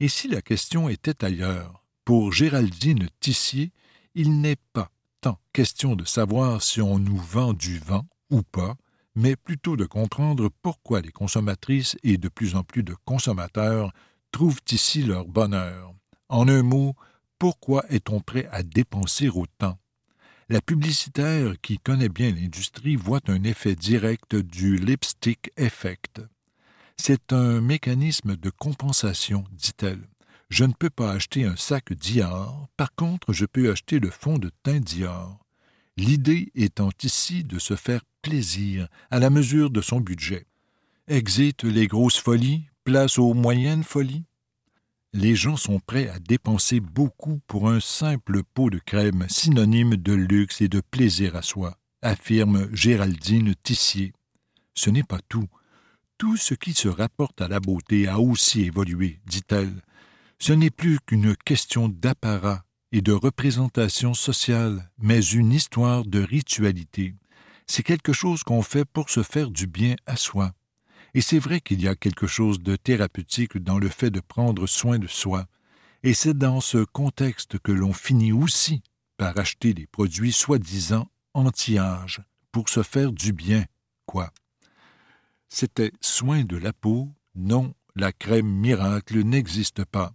Et 0.00 0.08
si 0.08 0.26
la 0.26 0.40
question 0.40 0.88
était 0.88 1.22
ailleurs, 1.22 1.84
pour 2.06 2.32
Géraldine 2.32 3.10
Tissier, 3.20 3.70
il 4.14 4.40
n'est 4.40 4.56
pas 4.72 4.90
tant 5.20 5.38
question 5.52 5.96
de 5.96 6.06
savoir 6.06 6.62
si 6.62 6.80
on 6.80 6.98
nous 6.98 7.18
vend 7.18 7.52
du 7.52 7.78
vent 7.78 8.06
ou 8.30 8.40
pas, 8.40 8.74
mais 9.14 9.36
plutôt 9.36 9.76
de 9.76 9.84
comprendre 9.84 10.48
pourquoi 10.62 11.02
les 11.02 11.12
consommatrices 11.12 11.94
et 12.04 12.16
de 12.16 12.30
plus 12.30 12.56
en 12.56 12.62
plus 12.62 12.82
de 12.82 12.94
consommateurs 13.04 13.92
trouvent 14.32 14.62
ici 14.72 15.02
leur 15.02 15.26
bonheur. 15.26 15.92
En 16.30 16.48
un 16.48 16.62
mot, 16.62 16.94
pourquoi 17.38 17.84
est-on 17.90 18.20
prêt 18.20 18.48
à 18.50 18.62
dépenser 18.62 19.28
autant? 19.28 19.78
La 20.52 20.60
publicitaire 20.60 21.54
qui 21.62 21.78
connaît 21.78 22.08
bien 22.08 22.32
l'industrie 22.32 22.96
voit 22.96 23.20
un 23.28 23.44
effet 23.44 23.76
direct 23.76 24.34
du 24.34 24.78
lipstick 24.78 25.52
effect. 25.56 26.20
C'est 26.96 27.32
un 27.32 27.60
mécanisme 27.60 28.34
de 28.34 28.50
compensation, 28.50 29.44
dit-elle. 29.52 30.02
Je 30.48 30.64
ne 30.64 30.72
peux 30.72 30.90
pas 30.90 31.12
acheter 31.12 31.44
un 31.44 31.54
sac 31.54 31.92
Dior, 31.92 32.68
par 32.76 32.92
contre 32.96 33.32
je 33.32 33.46
peux 33.46 33.70
acheter 33.70 34.00
le 34.00 34.10
fond 34.10 34.38
de 34.38 34.50
teint 34.64 34.80
Dior. 34.80 35.38
L'idée 35.96 36.50
étant 36.56 36.90
ici 37.00 37.44
de 37.44 37.60
se 37.60 37.76
faire 37.76 38.02
plaisir 38.20 38.88
à 39.12 39.20
la 39.20 39.30
mesure 39.30 39.70
de 39.70 39.80
son 39.80 40.00
budget. 40.00 40.46
Exit 41.06 41.62
les 41.62 41.86
grosses 41.86 42.18
folies, 42.18 42.64
place 42.82 43.20
aux 43.20 43.34
moyennes 43.34 43.84
folies? 43.84 44.24
Les 45.12 45.34
gens 45.34 45.56
sont 45.56 45.80
prêts 45.80 46.08
à 46.08 46.20
dépenser 46.20 46.78
beaucoup 46.78 47.40
pour 47.48 47.68
un 47.68 47.80
simple 47.80 48.42
pot 48.54 48.70
de 48.70 48.78
crème, 48.78 49.26
synonyme 49.28 49.96
de 49.96 50.12
luxe 50.12 50.60
et 50.60 50.68
de 50.68 50.80
plaisir 50.80 51.34
à 51.34 51.42
soi, 51.42 51.76
affirme 52.00 52.68
Géraldine 52.72 53.54
Tissier. 53.60 54.12
Ce 54.74 54.88
n'est 54.88 55.02
pas 55.02 55.18
tout. 55.28 55.48
Tout 56.16 56.36
ce 56.36 56.54
qui 56.54 56.74
se 56.74 56.86
rapporte 56.86 57.40
à 57.40 57.48
la 57.48 57.58
beauté 57.58 58.06
a 58.06 58.20
aussi 58.20 58.62
évolué, 58.62 59.20
dit-elle. 59.26 59.82
Ce 60.38 60.52
n'est 60.52 60.70
plus 60.70 61.00
qu'une 61.04 61.34
question 61.34 61.88
d'apparat 61.88 62.62
et 62.92 63.00
de 63.00 63.12
représentation 63.12 64.14
sociale, 64.14 64.90
mais 64.98 65.20
une 65.20 65.52
histoire 65.52 66.04
de 66.04 66.22
ritualité. 66.22 67.14
C'est 67.66 67.82
quelque 67.82 68.12
chose 68.12 68.44
qu'on 68.44 68.62
fait 68.62 68.84
pour 68.84 69.10
se 69.10 69.24
faire 69.24 69.50
du 69.50 69.66
bien 69.66 69.96
à 70.06 70.14
soi. 70.16 70.52
Et 71.14 71.20
c'est 71.20 71.38
vrai 71.38 71.60
qu'il 71.60 71.82
y 71.82 71.88
a 71.88 71.96
quelque 71.96 72.26
chose 72.26 72.60
de 72.60 72.76
thérapeutique 72.76 73.58
dans 73.58 73.78
le 73.78 73.88
fait 73.88 74.10
de 74.10 74.20
prendre 74.20 74.66
soin 74.66 74.98
de 74.98 75.06
soi, 75.06 75.46
et 76.02 76.14
c'est 76.14 76.36
dans 76.36 76.60
ce 76.60 76.78
contexte 76.78 77.58
que 77.58 77.72
l'on 77.72 77.92
finit 77.92 78.32
aussi 78.32 78.82
par 79.16 79.38
acheter 79.38 79.74
des 79.74 79.86
produits 79.86 80.32
soi-disant 80.32 81.08
anti-âge, 81.34 82.22
pour 82.52 82.68
se 82.68 82.82
faire 82.82 83.12
du 83.12 83.32
bien, 83.32 83.64
quoi. 84.06 84.32
C'était 85.48 85.92
soin 86.00 86.44
de 86.44 86.56
la 86.56 86.72
peau, 86.72 87.10
non, 87.34 87.74
la 87.96 88.12
crème 88.12 88.48
miracle 88.48 89.22
n'existe 89.22 89.84
pas. 89.84 90.12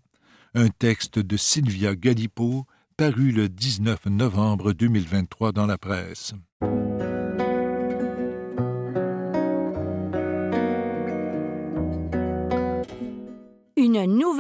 Un 0.54 0.70
texte 0.70 1.20
de 1.20 1.38
Sylvia 1.38 1.96
Galipo, 1.96 2.66
paru 2.98 3.32
le 3.32 3.50
19 3.50 4.06
novembre 4.06 4.72
2023 4.74 5.52
dans 5.52 5.66
la 5.66 5.78
presse. 5.78 6.34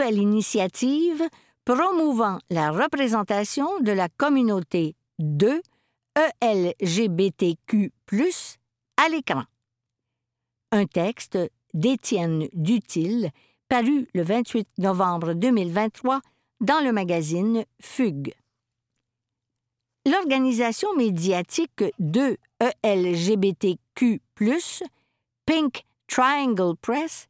Nouvelle 0.05 0.21
initiative 0.21 1.23
promouvant 1.63 2.37
la 2.49 2.71
représentation 2.71 3.79
de 3.79 3.91
la 3.91 4.07
communauté 4.07 4.95
de 5.17 5.61
ELGBTQ, 6.41 7.91
à 8.97 9.09
l'écran. 9.09 9.43
Un 10.71 10.85
texte 10.85 11.39
d'Étienne 11.73 12.47
Dutil, 12.53 13.31
paru 13.67 14.07
le 14.13 14.21
28 14.21 14.67
novembre 14.77 15.33
2023 15.33 16.21
dans 16.61 16.83
le 16.83 16.91
magazine 16.91 17.65
Fugue. 17.81 18.33
L'organisation 20.05 20.95
médiatique 20.95 21.83
de 21.97 22.37
ELGBTQ, 22.83 24.21
Pink 25.47 25.83
Triangle 26.07 26.75
Press, 26.79 27.27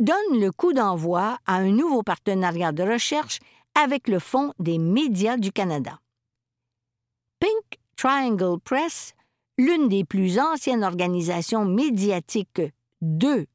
donne 0.00 0.40
le 0.40 0.50
coup 0.50 0.72
d'envoi 0.72 1.38
à 1.46 1.56
un 1.56 1.70
nouveau 1.70 2.02
partenariat 2.02 2.72
de 2.72 2.82
recherche 2.82 3.38
avec 3.74 4.08
le 4.08 4.18
Fonds 4.18 4.52
des 4.58 4.78
médias 4.78 5.36
du 5.36 5.52
Canada. 5.52 6.00
Pink 7.38 7.78
Triangle 7.96 8.58
Press, 8.58 9.14
l'une 9.58 9.88
des 9.88 10.04
plus 10.04 10.38
anciennes 10.38 10.84
organisations 10.84 11.64
médiatiques 11.64 12.62
de 13.02 13.46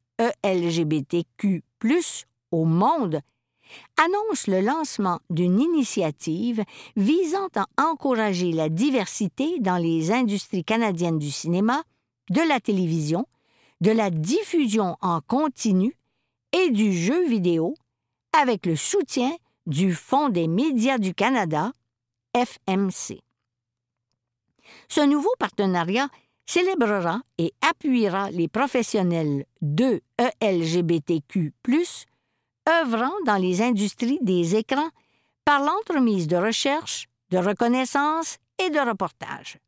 ELGBTQ, 0.42 1.62
au 2.52 2.64
monde, 2.64 3.20
annonce 3.96 4.46
le 4.46 4.60
lancement 4.60 5.18
d'une 5.30 5.60
initiative 5.60 6.62
visant 6.96 7.48
à 7.56 7.66
encourager 7.90 8.52
la 8.52 8.68
diversité 8.68 9.58
dans 9.58 9.76
les 9.76 10.12
industries 10.12 10.64
canadiennes 10.64 11.18
du 11.18 11.30
cinéma, 11.30 11.82
de 12.30 12.40
la 12.48 12.60
télévision, 12.60 13.26
de 13.80 13.90
la 13.90 14.10
diffusion 14.10 14.96
en 15.00 15.20
continu 15.20 15.96
et 16.56 16.70
du 16.70 16.92
jeu 16.92 17.28
vidéo 17.28 17.74
avec 18.32 18.64
le 18.64 18.76
soutien 18.76 19.30
du 19.66 19.94
Fonds 19.94 20.30
des 20.30 20.48
médias 20.48 20.96
du 20.98 21.12
Canada, 21.12 21.72
FMC. 22.34 23.20
Ce 24.88 25.00
nouveau 25.00 25.30
partenariat 25.38 26.08
célébrera 26.46 27.20
et 27.38 27.52
appuiera 27.60 28.30
les 28.30 28.48
professionnels 28.48 29.44
de 29.60 30.00
ELGBTQ, 30.40 31.52
œuvrant 32.68 33.12
dans 33.26 33.36
les 33.36 33.60
industries 33.60 34.18
des 34.22 34.56
écrans 34.56 34.90
par 35.44 35.60
l'entremise 35.60 36.26
de 36.26 36.36
recherche, 36.36 37.06
de 37.30 37.38
reconnaissance 37.38 38.38
et 38.64 38.70
de 38.70 38.78
reportage. 38.78 39.58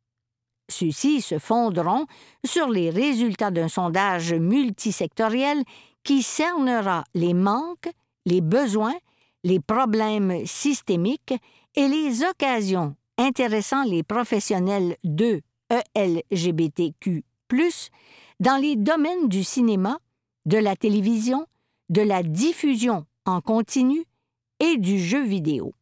Ceux-ci 0.71 1.21
se 1.21 1.39
fonderont 1.39 2.07
sur 2.45 2.69
les 2.69 2.91
résultats 2.91 3.51
d'un 3.51 3.69
sondage 3.69 4.33
multisectoriel 4.33 5.63
qui 6.09 6.23
cernera 6.23 7.05
les 7.13 7.35
manques, 7.35 7.91
les 8.25 8.41
besoins, 8.41 8.97
les 9.45 9.61
problèmes 9.61 10.47
systémiques 10.47 11.35
et 11.75 11.87
les 11.87 12.25
occasions 12.25 12.97
intéressant 13.19 13.85
les 13.85 14.03
professionnels 14.03 14.97
de 15.05 15.43
ELGBTQ, 15.69 17.25
dans 18.41 18.57
les 18.57 18.77
domaines 18.77 19.29
du 19.29 19.45
cinéma, 19.45 19.99
de 20.47 20.57
la 20.57 20.77
télévision, 20.77 21.47
de 21.91 22.01
la 22.01 22.23
diffusion 22.23 23.05
en 23.27 23.43
continu 23.43 24.03
et 24.61 24.79
du 24.79 24.99
jeu 24.99 25.23
vidéo. 25.23 25.75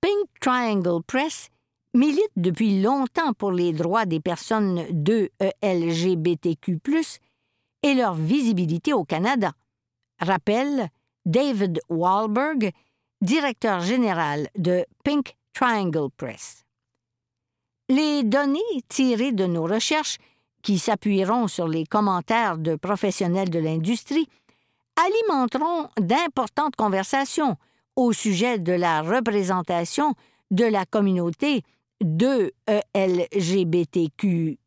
Pink 0.00 0.28
Triangle 0.40 1.04
Press 1.06 1.50
milite 1.94 2.32
depuis 2.34 2.82
longtemps 2.82 3.32
pour 3.32 3.52
les 3.52 3.72
droits 3.72 4.06
des 4.06 4.18
personnes 4.18 4.86
de 4.90 5.30
LGBTQ, 5.62 6.80
et 7.84 7.94
leur 7.94 8.14
visibilité 8.14 8.94
au 8.94 9.04
Canada, 9.04 9.52
rappelle 10.18 10.88
David 11.26 11.80
Wahlberg, 11.90 12.72
directeur 13.20 13.80
général 13.80 14.48
de 14.56 14.86
Pink 15.04 15.36
Triangle 15.52 16.08
Press. 16.16 16.64
Les 17.90 18.22
données 18.22 18.60
tirées 18.88 19.32
de 19.32 19.44
nos 19.44 19.64
recherches, 19.64 20.16
qui 20.62 20.78
s'appuieront 20.78 21.46
sur 21.46 21.68
les 21.68 21.84
commentaires 21.84 22.56
de 22.56 22.74
professionnels 22.74 23.50
de 23.50 23.58
l'industrie, 23.58 24.28
alimenteront 24.96 25.88
d'importantes 26.00 26.76
conversations 26.76 27.58
au 27.96 28.14
sujet 28.14 28.58
de 28.58 28.72
la 28.72 29.02
représentation 29.02 30.14
de 30.50 30.64
la 30.64 30.86
communauté 30.86 31.62
de 32.00 32.50
LGBTQ, 32.94 34.58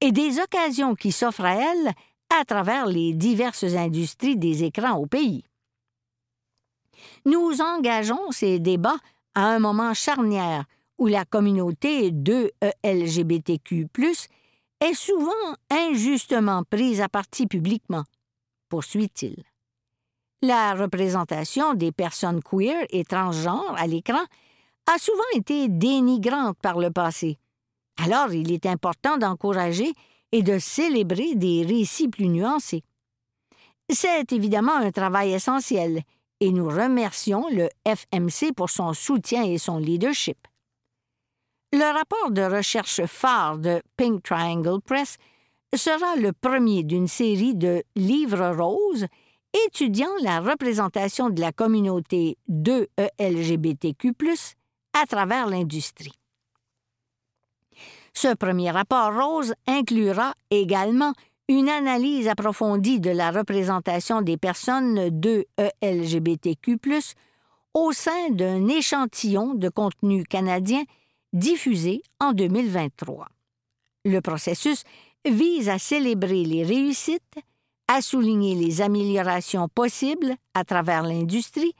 et 0.00 0.12
des 0.12 0.38
occasions 0.40 0.94
qui 0.94 1.12
s'offrent 1.12 1.44
à 1.44 1.54
elle 1.54 1.92
à 2.40 2.44
travers 2.44 2.86
les 2.86 3.12
diverses 3.12 3.64
industries 3.64 4.36
des 4.36 4.64
écrans 4.64 4.98
au 4.98 5.06
pays. 5.06 5.44
Nous 7.24 7.60
engageons 7.60 8.30
ces 8.30 8.58
débats 8.58 8.98
à 9.34 9.46
un 9.46 9.58
moment 9.58 9.94
charnière 9.94 10.64
où 10.98 11.06
la 11.06 11.24
communauté 11.24 12.10
de 12.10 12.50
LGBTQ, 12.84 13.88
est 14.80 14.94
souvent 14.94 15.32
injustement 15.70 16.62
prise 16.64 17.00
à 17.00 17.08
partie 17.08 17.46
publiquement, 17.46 18.04
poursuit-il. 18.68 19.42
La 20.42 20.74
représentation 20.74 21.74
des 21.74 21.92
personnes 21.92 22.42
queer 22.42 22.86
et 22.90 23.04
transgenres 23.04 23.74
à 23.76 23.86
l'écran 23.86 24.22
a 24.86 24.98
souvent 24.98 25.22
été 25.34 25.68
dénigrante 25.68 26.58
par 26.60 26.78
le 26.78 26.90
passé. 26.90 27.38
Alors 27.96 28.32
il 28.32 28.52
est 28.52 28.66
important 28.66 29.16
d'encourager 29.16 29.92
et 30.32 30.42
de 30.42 30.58
célébrer 30.58 31.34
des 31.34 31.64
récits 31.64 32.08
plus 32.08 32.28
nuancés. 32.28 32.82
C'est 33.90 34.32
évidemment 34.32 34.76
un 34.76 34.90
travail 34.90 35.32
essentiel 35.32 36.02
et 36.40 36.50
nous 36.50 36.68
remercions 36.68 37.48
le 37.50 37.68
FMC 37.86 38.52
pour 38.54 38.68
son 38.68 38.92
soutien 38.92 39.44
et 39.44 39.58
son 39.58 39.78
leadership. 39.78 40.36
Le 41.72 41.92
rapport 41.92 42.30
de 42.30 42.42
recherche 42.42 43.04
phare 43.06 43.58
de 43.58 43.82
Pink 43.96 44.22
Triangle 44.22 44.80
Press 44.80 45.16
sera 45.74 46.16
le 46.16 46.32
premier 46.32 46.84
d'une 46.84 47.08
série 47.08 47.54
de 47.54 47.82
livres 47.96 48.48
roses 48.48 49.06
étudiant 49.66 50.10
la 50.22 50.40
représentation 50.40 51.30
de 51.30 51.40
la 51.40 51.52
communauté 51.52 52.36
de 52.48 52.88
LGBTQ, 53.18 54.12
à 54.92 55.06
travers 55.06 55.46
l'industrie. 55.46 56.12
Ce 58.16 58.34
premier 58.34 58.70
rapport 58.70 59.12
rose 59.12 59.52
inclura 59.66 60.32
également 60.50 61.12
une 61.48 61.68
analyse 61.68 62.28
approfondie 62.28 62.98
de 62.98 63.10
la 63.10 63.30
représentation 63.30 64.22
des 64.22 64.38
personnes 64.38 65.20
de 65.20 65.44
LGBTQ, 65.82 66.78
au 67.74 67.92
sein 67.92 68.30
d'un 68.30 68.68
échantillon 68.68 69.52
de 69.52 69.68
contenu 69.68 70.24
canadien 70.24 70.82
diffusé 71.34 72.00
en 72.18 72.32
2023. 72.32 73.28
Le 74.06 74.20
processus 74.22 74.84
vise 75.26 75.68
à 75.68 75.78
célébrer 75.78 76.42
les 76.44 76.64
réussites, 76.64 77.38
à 77.86 78.00
souligner 78.00 78.54
les 78.54 78.80
améliorations 78.80 79.68
possibles 79.68 80.36
à 80.54 80.64
travers 80.64 81.02
l'industrie 81.02 81.74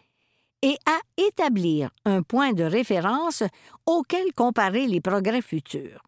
et 0.61 0.77
à 0.85 0.99
établir 1.17 1.89
un 2.05 2.21
point 2.21 2.53
de 2.53 2.65
référence 2.65 3.43
auquel 3.87 4.35
comparer 4.35 4.87
les 4.87 5.01
progrès 5.01 5.41
futurs. 5.41 6.03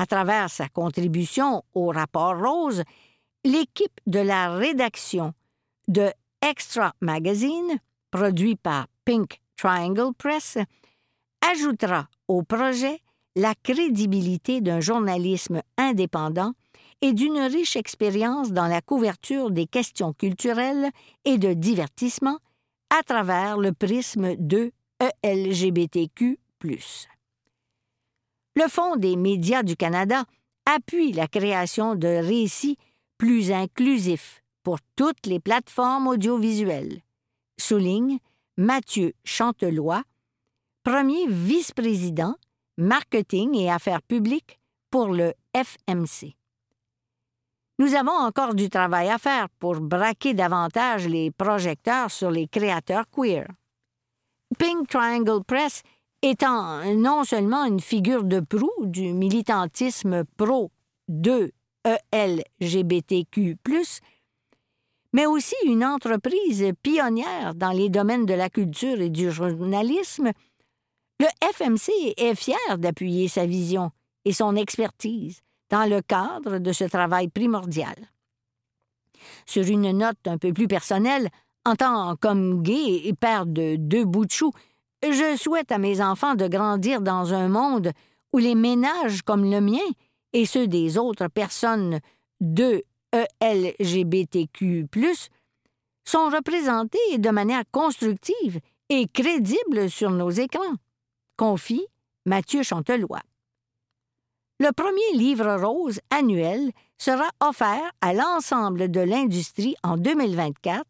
À 0.00 0.06
travers 0.06 0.48
sa 0.48 0.68
contribution 0.68 1.64
au 1.74 1.88
rapport 1.88 2.38
rose, 2.38 2.84
l'équipe 3.44 4.00
de 4.06 4.20
la 4.20 4.54
rédaction 4.54 5.34
de 5.88 6.12
Extra 6.40 6.94
Magazine, 7.00 7.80
produit 8.12 8.54
par 8.54 8.86
Pink 9.04 9.40
Triangle 9.56 10.14
Press, 10.16 10.56
ajoutera 11.50 12.06
au 12.28 12.44
projet 12.44 13.00
la 13.34 13.56
crédibilité 13.56 14.60
d'un 14.60 14.78
journalisme 14.78 15.62
indépendant 15.76 16.52
et 17.00 17.12
d'une 17.12 17.40
riche 17.40 17.74
expérience 17.74 18.52
dans 18.52 18.68
la 18.68 18.80
couverture 18.80 19.50
des 19.50 19.66
questions 19.66 20.12
culturelles 20.12 20.90
et 21.24 21.38
de 21.38 21.54
divertissement 21.54 22.38
à 22.96 23.02
travers 23.02 23.58
le 23.58 23.72
prisme 23.72 24.36
de 24.36 24.70
ELGBTQ. 25.24 26.38
Le 28.54 28.68
Fonds 28.68 28.96
des 28.96 29.16
médias 29.16 29.62
du 29.62 29.76
Canada 29.76 30.24
appuie 30.66 31.12
la 31.12 31.28
création 31.28 31.94
de 31.94 32.08
récits 32.08 32.76
plus 33.18 33.52
inclusifs 33.52 34.42
pour 34.62 34.78
toutes 34.96 35.26
les 35.26 35.40
plateformes 35.40 36.08
audiovisuelles, 36.08 37.00
souligne 37.58 38.18
Mathieu 38.56 39.12
Chantelois, 39.24 40.02
premier 40.82 41.26
vice-président 41.26 42.34
marketing 42.78 43.56
et 43.56 43.70
affaires 43.70 44.02
publiques 44.02 44.58
pour 44.90 45.08
le 45.08 45.34
FMC. 45.54 46.36
Nous 47.80 47.94
avons 47.94 48.12
encore 48.12 48.54
du 48.54 48.70
travail 48.70 49.08
à 49.08 49.18
faire 49.18 49.48
pour 49.58 49.80
braquer 49.80 50.34
davantage 50.34 51.06
les 51.06 51.30
projecteurs 51.30 52.10
sur 52.10 52.30
les 52.30 52.48
créateurs 52.48 53.04
queer. 53.10 53.46
Pink 54.58 54.88
Triangle 54.88 55.44
Press 55.44 55.82
étant 56.22 56.84
non 56.94 57.24
seulement 57.24 57.64
une 57.64 57.80
figure 57.80 58.24
de 58.24 58.40
proue 58.40 58.86
du 58.86 59.12
militantisme 59.12 60.24
pro 60.36 60.70
de 61.08 61.52
ELGBTQ, 62.12 63.56
mais 65.12 65.26
aussi 65.26 65.54
une 65.64 65.84
entreprise 65.84 66.72
pionnière 66.82 67.54
dans 67.54 67.70
les 67.70 67.88
domaines 67.88 68.26
de 68.26 68.34
la 68.34 68.50
culture 68.50 69.00
et 69.00 69.10
du 69.10 69.30
journalisme, 69.30 70.32
le 71.20 71.26
FMC 71.52 72.14
est 72.16 72.34
fier 72.34 72.78
d'appuyer 72.78 73.28
sa 73.28 73.46
vision 73.46 73.90
et 74.24 74.32
son 74.32 74.54
expertise 74.54 75.40
dans 75.70 75.88
le 75.88 76.02
cadre 76.02 76.58
de 76.58 76.72
ce 76.72 76.84
travail 76.84 77.28
primordial. 77.28 77.96
Sur 79.46 79.64
une 79.66 79.90
note 79.92 80.26
un 80.26 80.38
peu 80.38 80.52
plus 80.52 80.68
personnelle, 80.68 81.28
en 81.64 81.74
tant 81.74 82.16
comme 82.16 82.62
gay 82.62 83.02
et 83.04 83.14
père 83.14 83.46
de 83.46 83.76
deux 83.76 84.04
bouts 84.04 84.26
de 84.26 84.30
chou, 84.30 84.52
je 85.02 85.36
souhaite 85.36 85.72
à 85.72 85.78
mes 85.78 86.00
enfants 86.00 86.34
de 86.34 86.48
grandir 86.48 87.00
dans 87.00 87.34
un 87.34 87.48
monde 87.48 87.92
où 88.32 88.38
les 88.38 88.54
ménages 88.54 89.22
comme 89.22 89.50
le 89.50 89.60
mien 89.60 89.78
et 90.32 90.44
ceux 90.46 90.66
des 90.66 90.98
autres 90.98 91.28
personnes 91.28 92.00
de 92.40 92.84
ELGBTQ, 93.40 94.86
sont 96.04 96.28
représentés 96.30 97.18
de 97.18 97.30
manière 97.30 97.64
constructive 97.70 98.60
et 98.88 99.06
crédible 99.08 99.90
sur 99.90 100.10
nos 100.10 100.30
écrans. 100.30 100.74
Confie 101.36 101.86
Mathieu 102.26 102.62
Chantelois. 102.62 103.22
Le 104.60 104.72
premier 104.72 105.12
livre 105.14 105.54
rose 105.54 106.00
annuel 106.10 106.72
sera 106.96 107.28
offert 107.40 107.92
à 108.00 108.12
l'ensemble 108.12 108.90
de 108.90 109.00
l'industrie 109.00 109.76
en 109.84 109.96
2024 109.96 110.84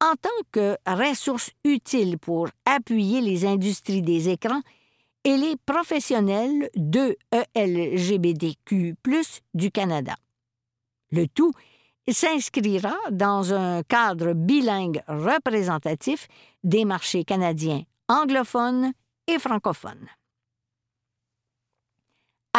en 0.00 0.14
tant 0.14 0.28
que 0.52 0.76
ressource 0.86 1.50
utile 1.64 2.18
pour 2.18 2.48
appuyer 2.64 3.20
les 3.20 3.44
industries 3.44 4.02
des 4.02 4.28
écrans 4.28 4.62
et 5.24 5.36
les 5.36 5.56
professionnels 5.66 6.70
de 6.76 7.16
ELGBTQ, 7.54 8.96
du 9.54 9.70
Canada. 9.70 10.14
Le 11.10 11.26
tout 11.26 11.52
s'inscrira 12.08 12.96
dans 13.10 13.52
un 13.52 13.82
cadre 13.82 14.32
bilingue 14.32 15.02
représentatif 15.08 16.28
des 16.64 16.84
marchés 16.84 17.24
canadiens 17.24 17.82
anglophones 18.08 18.92
et 19.26 19.38
francophones 19.38 20.08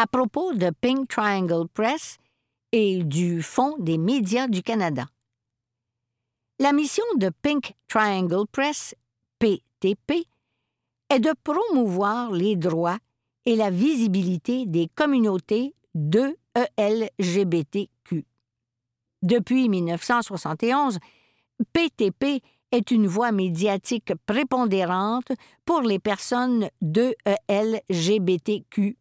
à 0.00 0.06
propos 0.06 0.54
de 0.54 0.70
Pink 0.80 1.08
Triangle 1.08 1.68
Press 1.68 2.16
et 2.72 3.04
du 3.04 3.42
Fonds 3.42 3.76
des 3.78 3.98
médias 3.98 4.48
du 4.48 4.62
Canada. 4.62 5.04
La 6.60 6.74
mission 6.74 7.04
de 7.16 7.30
Pink 7.40 7.72
Triangle 7.88 8.46
Press, 8.52 8.94
PTP, 9.38 10.26
est 11.08 11.18
de 11.18 11.32
promouvoir 11.42 12.32
les 12.32 12.54
droits 12.54 12.98
et 13.46 13.56
la 13.56 13.70
visibilité 13.70 14.66
des 14.66 14.90
communautés 14.94 15.74
de 15.94 16.36
ELGBTQ. 16.76 18.26
Depuis 19.22 19.70
1971, 19.70 20.98
PTP 21.72 22.42
est 22.72 22.90
une 22.90 23.06
voix 23.06 23.32
médiatique 23.32 24.12
prépondérante 24.26 25.32
pour 25.64 25.80
les 25.80 25.98
personnes 25.98 26.68
de 26.82 27.14
LGBTQ. 27.48 28.98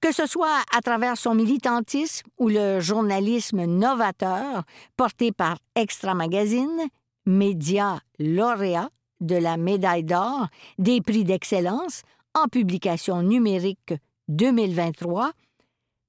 Que 0.00 0.12
ce 0.12 0.26
soit 0.26 0.62
à 0.76 0.80
travers 0.80 1.16
son 1.16 1.34
militantisme 1.34 2.26
ou 2.38 2.48
le 2.48 2.80
journalisme 2.80 3.64
novateur 3.64 4.64
porté 4.96 5.32
par 5.32 5.58
Extra 5.74 6.14
Magazine, 6.14 6.88
média 7.26 8.00
lauréat 8.18 8.90
de 9.20 9.36
la 9.36 9.56
médaille 9.56 10.04
d'or 10.04 10.48
des 10.78 11.00
prix 11.00 11.24
d'excellence 11.24 12.02
en 12.34 12.48
publication 12.48 13.22
numérique 13.22 13.94
2023 14.28 15.32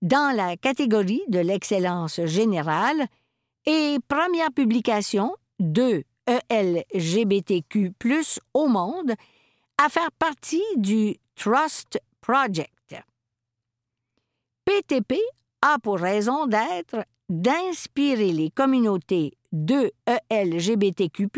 dans 0.01 0.36
la 0.36 0.58
catégorie 0.58 1.23
de 1.28 1.39
l'excellence 1.39 2.19
générale 2.25 3.08
et 3.65 3.97
première 4.08 4.51
publication 4.51 5.34
de 5.60 6.04
ELGBTQ 6.28 7.93
au 8.54 8.67
monde 8.67 9.13
à 9.84 9.89
faire 9.89 10.12
partie 10.17 10.63
du 10.78 11.15
Trust 11.36 11.99
Project. 12.21 12.75
PTP 14.65 15.19
a 15.62 15.78
pour 15.80 15.99
raison 15.99 16.47
d'être 16.47 17.06
d'inspirer 17.30 18.32
les 18.32 18.49
communautés 18.49 19.34
de 19.51 19.91
ELGBTQ 20.30 21.30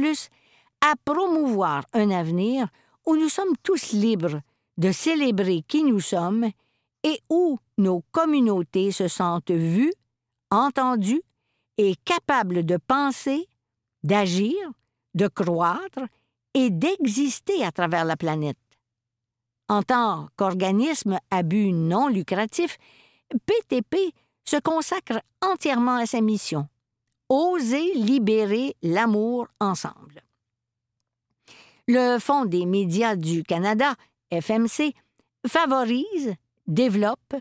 à 0.81 0.93
promouvoir 1.03 1.83
un 1.93 2.09
avenir 2.09 2.67
où 3.05 3.15
nous 3.15 3.29
sommes 3.29 3.55
tous 3.63 3.91
libres 3.91 4.41
de 4.77 4.91
célébrer 4.91 5.63
qui 5.67 5.83
nous 5.83 5.99
sommes 5.99 6.49
et 7.03 7.19
où 7.29 7.59
nos 7.77 8.03
communautés 8.11 8.91
se 8.91 9.07
sentent 9.07 9.51
vues, 9.51 9.93
entendues 10.51 11.23
et 11.77 11.95
capables 12.05 12.65
de 12.65 12.77
penser, 12.77 13.47
d'agir, 14.03 14.55
de 15.13 15.27
croître 15.27 16.01
et 16.53 16.69
d'exister 16.69 17.63
à 17.63 17.71
travers 17.71 18.05
la 18.05 18.17
planète. 18.17 18.57
En 19.69 19.83
tant 19.83 20.29
qu'organisme 20.37 21.19
à 21.29 21.43
but 21.43 21.73
non 21.73 22.07
lucratif, 22.07 22.77
PTP 23.45 24.13
se 24.45 24.57
consacre 24.57 25.21
entièrement 25.41 25.97
à 25.97 26.05
sa 26.05 26.21
mission 26.21 26.67
Oser 27.29 27.93
libérer 27.95 28.75
l'amour 28.81 29.47
ensemble. 29.59 30.23
Le 31.87 32.19
Fonds 32.19 32.45
des 32.45 32.65
médias 32.65 33.15
du 33.15 33.43
Canada, 33.43 33.95
FMC, 34.31 34.93
favorise, 35.45 36.35
développe, 36.67 37.35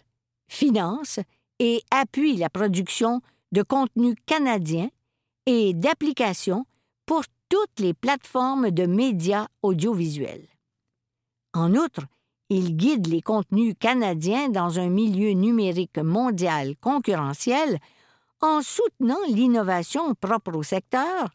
finance 0.48 1.20
et 1.58 1.82
appuie 1.90 2.36
la 2.36 2.50
production 2.50 3.20
de 3.52 3.62
contenus 3.62 4.16
canadiens 4.26 4.90
et 5.46 5.72
d'applications 5.72 6.66
pour 7.06 7.22
toutes 7.48 7.78
les 7.78 7.94
plateformes 7.94 8.70
de 8.70 8.86
médias 8.86 9.46
audiovisuels. 9.62 10.48
En 11.54 11.74
outre, 11.74 12.02
il 12.48 12.76
guide 12.76 13.08
les 13.08 13.22
contenus 13.22 13.74
canadiens 13.78 14.48
dans 14.48 14.78
un 14.78 14.88
milieu 14.88 15.32
numérique 15.32 15.98
mondial 15.98 16.76
concurrentiel 16.80 17.78
en 18.40 18.62
soutenant 18.62 19.18
l'innovation 19.28 20.14
propre 20.14 20.56
au 20.56 20.62
secteur, 20.62 21.30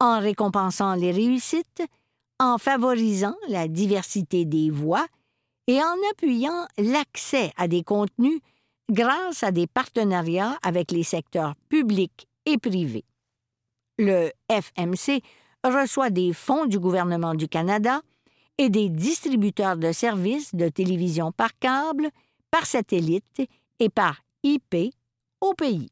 en 0.00 0.20
récompensant 0.20 0.94
les 0.94 1.12
réussites, 1.12 1.82
en 2.38 2.58
favorisant 2.58 3.36
la 3.48 3.68
diversité 3.68 4.44
des 4.44 4.70
voix 4.70 5.06
et 5.66 5.78
en 5.78 5.96
appuyant 6.10 6.66
l'accès 6.78 7.52
à 7.56 7.68
des 7.68 7.82
contenus 7.82 8.40
grâce 8.90 9.42
à 9.42 9.52
des 9.52 9.66
partenariats 9.66 10.58
avec 10.62 10.90
les 10.90 11.04
secteurs 11.04 11.54
publics 11.68 12.26
et 12.46 12.58
privés. 12.58 13.04
Le 13.98 14.30
FMC 14.48 15.22
reçoit 15.64 16.10
des 16.10 16.32
fonds 16.32 16.66
du 16.66 16.78
gouvernement 16.78 17.34
du 17.34 17.46
Canada 17.46 18.00
et 18.60 18.68
des 18.68 18.90
distributeurs 18.90 19.78
de 19.78 19.90
services 19.90 20.54
de 20.54 20.68
télévision 20.68 21.32
par 21.32 21.58
câble, 21.58 22.10
par 22.50 22.66
satellite 22.66 23.40
et 23.78 23.88
par 23.88 24.20
IP 24.42 24.92
au 25.40 25.54
pays. 25.54 25.88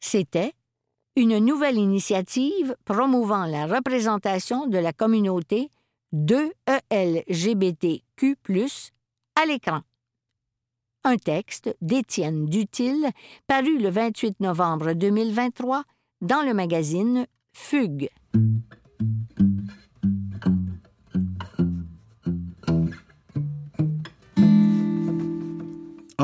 C'était 0.00 0.54
une 1.16 1.36
nouvelle 1.38 1.76
initiative 1.76 2.74
promouvant 2.86 3.44
la 3.44 3.66
représentation 3.66 4.66
de 4.66 4.78
la 4.78 4.94
communauté 4.94 5.68
de 6.12 6.50
ELGBTQ, 6.90 8.38
à 9.34 9.44
l'écran. 9.44 9.82
Un 11.04 11.18
texte 11.18 11.76
d'Étienne 11.82 12.46
Dutil, 12.46 13.06
paru 13.46 13.78
le 13.78 13.90
28 13.90 14.40
novembre 14.40 14.94
2023 14.94 15.84
dans 16.22 16.40
le 16.40 16.54
magazine 16.54 17.26
Fugue. 17.52 18.08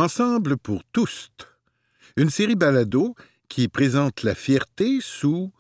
Ensemble 0.05 0.59
pour 0.59 0.83
tous, 0.93 1.31
une 2.19 2.29
série 2.29 2.57
balado 2.57 3.15
qui 3.49 3.69
présente 3.69 4.23
la 4.23 4.35
fierté 4.35 4.99
sous 5.01 5.51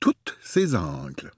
toutes 0.00 0.36
ses 0.42 0.74
angles. 0.74 1.30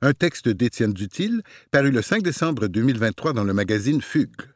Un 0.00 0.12
texte 0.12 0.48
d'Étienne 0.48 0.92
Dutil, 0.92 1.42
paru 1.72 1.90
le 1.90 2.00
5 2.00 2.22
décembre 2.22 2.68
2023 2.68 3.32
dans 3.32 3.42
le 3.42 3.54
magazine 3.54 4.00
Fugue. 4.00 4.52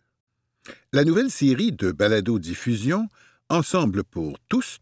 La 0.92 1.03
nouvelle 1.03 1.29
série 1.29 1.73
de 1.73 1.90
balado-diffusion, 1.90 3.09
Ensemble 3.49 4.05
pour 4.05 4.38
tous, 4.49 4.79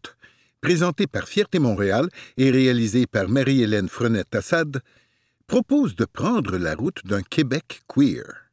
présentée 0.61 1.07
par 1.07 1.27
Fierté 1.27 1.57
Montréal 1.57 2.07
et 2.37 2.51
réalisée 2.51 3.07
par 3.07 3.29
Marie-Hélène 3.29 3.89
Frenette-Assad, 3.89 4.79
propose 5.47 5.95
de 5.95 6.05
prendre 6.05 6.59
la 6.59 6.75
route 6.75 7.03
d'un 7.03 7.23
Québec 7.23 7.81
queer. 7.87 8.43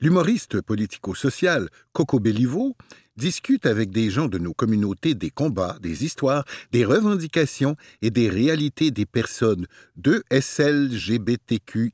L'humoriste 0.00 0.62
politico-social 0.62 1.68
Coco 1.92 2.20
Belliveau 2.20 2.76
discute 3.16 3.66
avec 3.66 3.90
des 3.90 4.10
gens 4.10 4.28
de 4.28 4.38
nos 4.38 4.54
communautés 4.54 5.14
des 5.14 5.30
combats, 5.30 5.78
des 5.80 6.04
histoires, 6.04 6.44
des 6.72 6.84
revendications 6.84 7.76
et 8.02 8.10
des 8.10 8.28
réalités 8.28 8.90
des 8.90 9.06
personnes 9.06 9.66
de 9.96 10.22
SLGBTQIA+, 10.30 11.90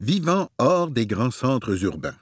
vivant 0.00 0.50
hors 0.58 0.90
des 0.90 1.06
grands 1.06 1.30
centres 1.30 1.82
urbains. 1.84 2.16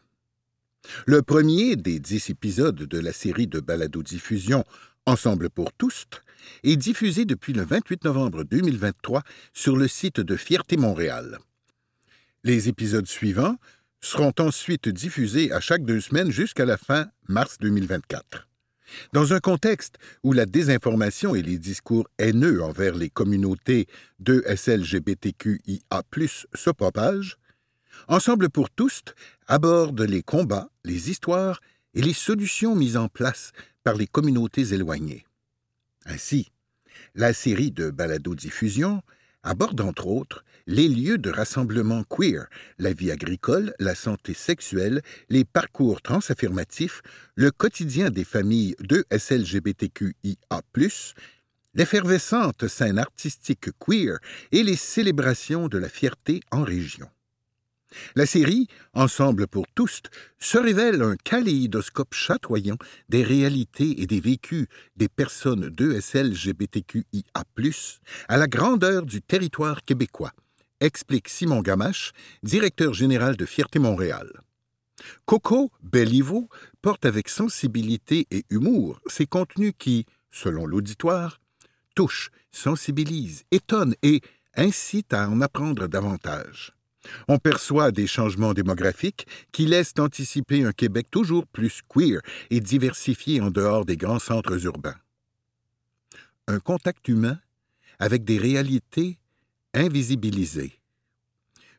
Le 1.07 1.23
premier 1.23 1.77
des 1.77 1.99
dix 1.99 2.31
épisodes 2.31 2.77
de 2.77 2.99
la 2.99 3.13
série 3.13 3.47
de 3.47 3.61
balado-diffusion 3.61 4.65
Ensemble 5.09 5.49
pour 5.49 5.73
tous 5.73 6.05
est 6.65 6.77
diffusé 6.77 7.25
depuis 7.25 7.55
le 7.55 7.65
28 7.65 8.05
novembre 8.05 8.45
2023 8.45 9.23
sur 9.55 9.75
le 9.75 9.89
site 9.89 10.21
de 10.21 10.37
Fierté 10.37 10.77
Montréal. 10.77 11.39
Les 12.45 12.69
épisodes 12.69 13.07
suivants 13.07 13.57
seront 14.01 14.33
ensuite 14.39 14.89
diffusés 14.89 15.53
à 15.53 15.61
chaque 15.61 15.85
deux 15.85 16.01
semaines 16.01 16.31
jusqu'à 16.31 16.65
la 16.65 16.77
fin 16.77 17.11
mars 17.29 17.59
2024. 17.61 18.49
Dans 19.13 19.35
un 19.35 19.41
contexte 19.41 19.97
où 20.23 20.33
la 20.33 20.47
désinformation 20.47 21.35
et 21.35 21.43
les 21.43 21.59
discours 21.59 22.09
haineux 22.19 22.63
envers 22.63 22.95
les 22.95 23.11
communautés 23.11 23.87
de 24.19 24.43
SLGBTQIA+ 24.47 26.03
se 26.55 26.71
propagent, 26.71 27.39
Ensemble 28.07 28.49
pour 28.49 28.71
tous 28.71 29.03
aborde 29.47 30.01
les 30.01 30.23
combats, 30.23 30.71
les 30.85 31.11
histoires 31.11 31.61
et 31.95 32.03
les 32.03 32.13
solutions 32.13 32.77
mises 32.77 32.97
en 32.97 33.09
place 33.09 33.53
par 33.83 33.95
les 33.95 34.07
communautés 34.07 34.73
éloignées. 34.73 35.27
Ainsi, 36.07 36.51
la 37.15 37.33
série 37.33 37.73
de 37.73 37.91
balado-diffusion 37.91 39.03
aborde 39.43 39.81
entre 39.81 40.07
autres 40.07 40.45
les 40.69 40.87
lieux 40.87 41.17
de 41.17 41.31
rassemblement 41.31 42.05
queer, 42.05 42.47
la 42.79 42.93
vie 42.93 43.11
agricole, 43.11 43.75
la 43.81 43.95
santé 43.95 44.35
sexuelle, 44.35 45.01
les 45.31 45.47
parcours 45.47 46.03
transaffirmatifs, 46.03 47.01
le 47.37 47.51
quotidien 47.51 48.11
des 48.11 48.23
familles 48.23 48.77
de 48.79 49.03
SLGBTQIA+, 49.11 50.61
l'effervescente 51.73 52.69
scène 52.69 52.99
artistique 52.99 53.71
queer 53.79 54.19
et 54.53 54.63
les 54.63 54.77
célébrations 54.77 55.69
de 55.69 55.79
la 55.79 55.89
fierté 55.89 56.41
en 56.51 56.65
région. 56.65 57.09
La 58.15 58.27
série, 58.27 58.69
Ensemble 58.93 59.47
pour 59.47 59.65
tous, 59.75 60.03
se 60.39 60.59
révèle 60.59 61.01
un 61.01 61.17
kaléidoscope 61.17 62.13
chatoyant 62.13 62.77
des 63.09 63.23
réalités 63.23 64.03
et 64.03 64.07
des 64.07 64.21
vécus 64.21 64.67
des 64.97 65.09
personnes 65.09 65.71
d'ESLGBTQIA+, 65.71 67.45
à 68.29 68.37
la 68.37 68.47
grandeur 68.47 69.07
du 69.07 69.23
territoire 69.23 69.83
québécois, 69.83 70.33
explique 70.81 71.29
Simon 71.29 71.63
Gamache, 71.63 72.13
directeur 72.43 72.95
général 72.95 73.37
de 73.37 73.45
Fierté 73.45 73.79
Montréal. 73.79 74.31
Coco 75.27 75.71
Belliveau 75.83 76.49
porte 76.83 77.07
avec 77.07 77.29
sensibilité 77.29 78.27
et 78.31 78.45
humour 78.51 79.01
ces 79.07 79.27
contenus 79.27 79.73
qui, 79.79 80.07
selon 80.31 80.67
l'auditoire, 80.67 81.41
touchent, 81.95 82.31
sensibilisent, 82.51 83.45
étonnent 83.51 83.95
et 84.03 84.21
incitent 84.57 85.15
à 85.15 85.29
en 85.29 85.41
apprendre 85.41 85.87
davantage. 85.87 86.73
On 87.29 87.39
perçoit 87.39 87.93
des 87.93 88.07
changements 88.07 88.55
démographiques 88.55 89.27
qui 89.53 89.67
laissent 89.67 89.95
anticiper 89.99 90.65
un 90.65 90.73
Québec 90.73 91.07
toujours 91.11 91.47
plus 91.47 91.81
queer 91.89 92.21
et 92.51 92.61
diversifié 92.61 93.41
en 93.41 93.51
dehors 93.51 93.85
des 93.85 93.97
grands 93.97 94.19
centres 94.19 94.65
urbains. 94.65 94.97
Un 96.49 96.61
contact 96.61 97.07
humain 97.09 97.39
avec 97.99 98.25
des 98.25 98.39
réalités 98.39 99.18
invisibilisées. 99.75 100.81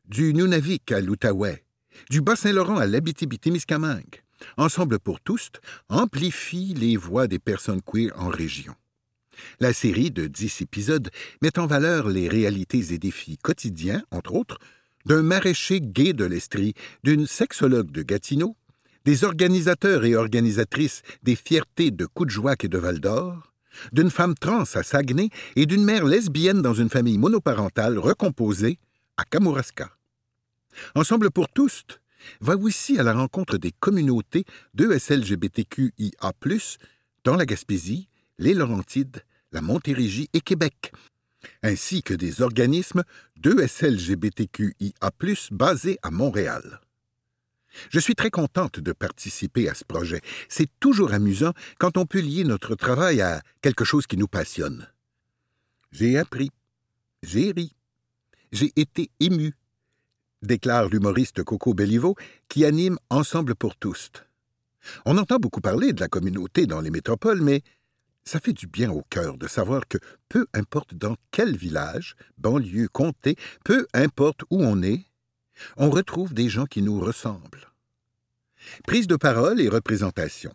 Du 0.06 0.34
Nunavik 0.34 0.91
à 0.91 1.02
l'Outaouais, 1.02 1.63
du 2.10 2.21
Bas-Saint-Laurent 2.21 2.78
à 2.78 2.86
l'Abitibi-Témiscamingue, 2.86 4.23
Ensemble 4.58 4.99
pour 4.99 5.19
tous 5.21 5.52
amplifie 5.89 6.73
les 6.73 6.97
voix 6.97 7.28
des 7.28 7.39
personnes 7.39 7.82
queer 7.82 8.12
en 8.15 8.30
région. 8.30 8.75
La 9.60 9.73
série 9.73 10.12
de 10.12 10.28
dix 10.28 10.62
épisodes 10.62 11.10
met 11.41 11.58
en 11.60 11.65
valeur 11.65 12.10
les 12.10 12.28
réalités 12.28 12.93
et 12.93 12.97
défis 12.97 13.38
quotidiens, 13.38 14.04
entre 14.12 14.34
autres, 14.34 14.60
d'un 15.06 15.23
maraîcher 15.23 15.80
gay 15.80 16.13
de 16.13 16.25
l'Estrie, 16.25 16.73
d'une 17.04 17.25
sexologue 17.25 17.91
de 17.91 18.02
Gatineau, 18.02 18.58
des 19.06 19.23
organisateurs 19.23 20.04
et 20.04 20.15
organisatrices 20.15 21.04
des 21.23 21.36
fiertés 21.36 21.91
de 21.91 22.06
Coudjouac 22.06 22.65
et 22.65 22.67
de 22.67 22.78
Val-d'Or, 22.78 23.48
d'une 23.92 24.12
femme 24.12 24.36
trans 24.36 24.63
à 24.76 24.84
Saguenay 24.84 25.30
et 25.56 25.65
d'une 25.65 25.84
mère 25.84 26.06
lesbienne 26.06 26.62
dans 26.62 26.74
une 26.74 26.89
famille 26.89 27.18
monoparentale 27.18 27.98
recomposée 27.98 28.80
à 29.18 29.24
Kamouraska. 29.24 29.89
Ensemble 30.96 31.32
pour 31.32 31.50
tous 31.50 31.86
va 32.42 32.56
aussi 32.56 33.00
à 33.00 33.04
la 33.04 33.13
rencontre 33.13 33.58
des 33.58 33.72
communautés 33.72 34.46
d'ESLGBTQIA+, 34.74 36.34
dans 37.24 37.36
la 37.36 37.46
Gaspésie, 37.46 38.08
les 38.38 38.54
Laurentides, 38.54 39.24
la 39.52 39.62
Montérégie 39.62 40.30
et 40.34 40.42
Québec, 40.42 40.92
ainsi 41.63 42.04
que 42.04 42.13
des 42.13 42.42
organismes 42.42 43.04
d'ESLGBTQIA+, 43.38 45.12
basés 45.52 45.98
à 46.02 46.12
Montréal. 46.12 46.82
Je 47.89 47.99
suis 47.99 48.15
très 48.15 48.29
contente 48.29 48.79
de 48.79 48.91
participer 48.91 49.69
à 49.69 49.73
ce 49.73 49.84
projet. 49.84 50.21
C'est 50.47 50.69
toujours 50.79 51.13
amusant 51.13 51.53
quand 51.79 51.97
on 51.97 52.05
peut 52.05 52.19
lier 52.19 52.43
notre 52.43 52.75
travail 52.75 53.21
à 53.21 53.41
quelque 53.62 53.86
chose 53.86 54.08
qui 54.08 54.17
nous 54.17 54.27
passionne. 54.27 54.88
J'ai 55.91 56.17
appris, 56.17 56.51
j'ai 57.23 57.51
ri, 57.51 57.75
j'ai 58.51 58.71
été 58.75 59.10
ému, 59.19 59.53
déclare 60.41 60.89
l'humoriste 60.89 61.43
Coco 61.43 61.73
Bellivo, 61.73 62.15
qui 62.47 62.65
anime 62.65 62.97
Ensemble 63.10 63.55
pour 63.55 63.75
tous. 63.75 64.12
On 65.05 65.17
entend 65.17 65.38
beaucoup 65.38 65.62
parler 65.62 65.93
de 65.93 65.99
la 65.99 66.08
communauté 66.08 66.65
dans 66.65 66.82
les 66.82 66.91
métropoles, 66.91 67.41
mais 67.41 67.62
ça 68.23 68.39
fait 68.39 68.53
du 68.53 68.67
bien 68.67 68.91
au 68.91 69.03
cœur 69.10 69.38
de 69.38 69.47
savoir 69.47 69.88
que 69.88 69.97
peu 70.29 70.45
importe 70.53 70.93
dans 70.93 71.15
quel 71.32 71.58
village, 71.58 72.15
banlieue, 72.38 72.88
comté, 72.88 73.36
peu 73.65 73.88
importe 73.93 74.43
où 74.49 74.62
on 74.62 74.82
est, 74.84 75.09
on 75.78 75.89
retrouve 75.89 76.34
des 76.34 76.50
gens 76.50 76.65
qui 76.65 76.82
nous 76.82 77.00
ressemblent. 77.00 77.72
Prise 78.86 79.08
de 79.08 79.15
parole 79.15 79.62
et 79.62 79.69
représentation. 79.69 80.54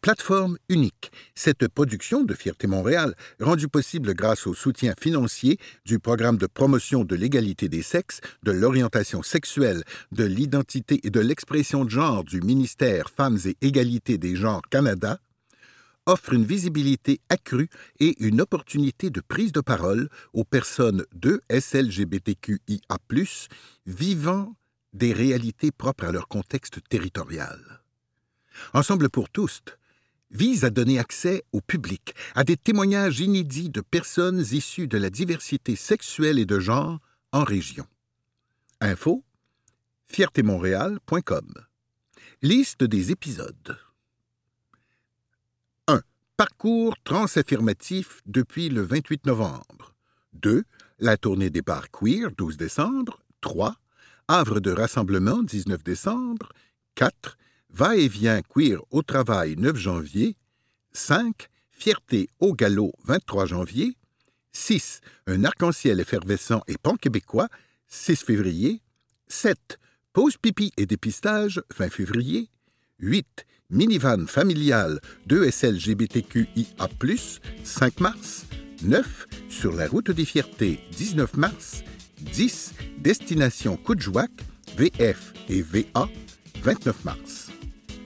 Plateforme 0.00 0.58
unique. 0.68 1.10
Cette 1.34 1.66
production 1.68 2.22
de 2.22 2.34
Fierté 2.34 2.66
Montréal, 2.66 3.14
rendue 3.40 3.68
possible 3.68 4.14
grâce 4.14 4.46
au 4.46 4.54
soutien 4.54 4.94
financier 4.98 5.58
du 5.84 5.98
programme 5.98 6.36
de 6.36 6.46
promotion 6.46 7.04
de 7.04 7.16
l'égalité 7.16 7.68
des 7.68 7.82
sexes, 7.82 8.20
de 8.44 8.52
l'orientation 8.52 9.22
sexuelle, 9.22 9.82
de 10.12 10.24
l'identité 10.24 11.00
et 11.02 11.10
de 11.10 11.20
l'expression 11.20 11.84
de 11.84 11.90
genre 11.90 12.24
du 12.24 12.40
ministère 12.40 13.10
Femmes 13.10 13.38
et 13.44 13.56
Égalité 13.60 14.18
des 14.18 14.36
genres 14.36 14.62
Canada, 14.70 15.18
offre 16.06 16.32
une 16.32 16.44
visibilité 16.44 17.20
accrue 17.28 17.68
et 18.00 18.14
une 18.24 18.40
opportunité 18.40 19.10
de 19.10 19.20
prise 19.20 19.52
de 19.52 19.60
parole 19.60 20.08
aux 20.32 20.44
personnes 20.44 21.04
de 21.12 21.42
SLGBTQIA+, 21.50 22.98
vivant 23.86 24.56
des 24.92 25.12
réalités 25.12 25.70
propres 25.70 26.04
à 26.04 26.12
leur 26.12 26.28
contexte 26.28 26.78
territorial. 26.88 27.82
Ensemble 28.72 29.10
pour 29.10 29.28
tous 29.28 29.62
vise 30.30 30.64
à 30.64 30.70
donner 30.70 30.98
accès 30.98 31.44
au 31.52 31.60
public 31.60 32.14
à 32.34 32.44
des 32.44 32.56
témoignages 32.56 33.20
inédits 33.20 33.70
de 33.70 33.80
personnes 33.80 34.44
issues 34.52 34.88
de 34.88 34.98
la 34.98 35.10
diversité 35.10 35.76
sexuelle 35.76 36.38
et 36.38 36.46
de 36.46 36.58
genre 36.58 36.98
en 37.32 37.44
région. 37.44 37.86
Info 38.80 39.22
fiertémontréal.com 40.08 41.52
Liste 42.42 42.84
des 42.84 43.10
épisodes 43.10 43.70
1. 43.70 43.85
Parcours 46.36 46.94
transaffirmatif 47.02 48.20
depuis 48.26 48.68
le 48.68 48.82
28 48.82 49.24
novembre. 49.24 49.94
2. 50.34 50.64
La 50.98 51.16
tournée 51.16 51.48
bars 51.48 51.90
queer, 51.90 52.30
12 52.36 52.58
décembre. 52.58 53.22
3. 53.40 53.74
Havre 54.28 54.60
de 54.60 54.70
rassemblement, 54.70 55.42
19 55.42 55.82
décembre. 55.82 56.52
4. 56.94 57.38
Va-et-vient 57.70 58.42
queer 58.42 58.82
au 58.90 59.02
travail 59.02 59.56
9 59.56 59.76
janvier. 59.76 60.36
5. 60.92 61.48
Fierté 61.70 62.28
au 62.38 62.52
galop 62.52 62.92
23 63.04 63.46
janvier. 63.46 63.96
6. 64.52 65.00
Un 65.26 65.42
arc-en-ciel 65.42 66.00
effervescent 66.00 66.60
et 66.68 66.76
pan-québécois 66.76 67.48
6 67.86 68.24
février. 68.24 68.82
7. 69.28 69.78
Pause 70.12 70.36
pipi 70.36 70.70
et 70.76 70.84
dépistage 70.84 71.62
20 71.78 71.88
février. 71.88 72.50
8. 73.00 73.46
Minivan 73.70 74.26
familial 74.26 75.00
2 75.26 75.50
SLGBTQIA+, 75.50 76.88
5 77.64 78.00
mars. 78.00 78.46
9. 78.82 79.26
Sur 79.48 79.72
la 79.72 79.88
route 79.88 80.10
des 80.10 80.24
fiertés 80.24 80.80
19 80.96 81.36
mars. 81.36 81.82
10. 82.20 82.74
Destination 82.98 83.76
Coudjouac, 83.76 84.30
VF 84.76 85.32
et 85.48 85.62
VA 85.62 86.08
29 86.62 87.04
mars. 87.04 87.50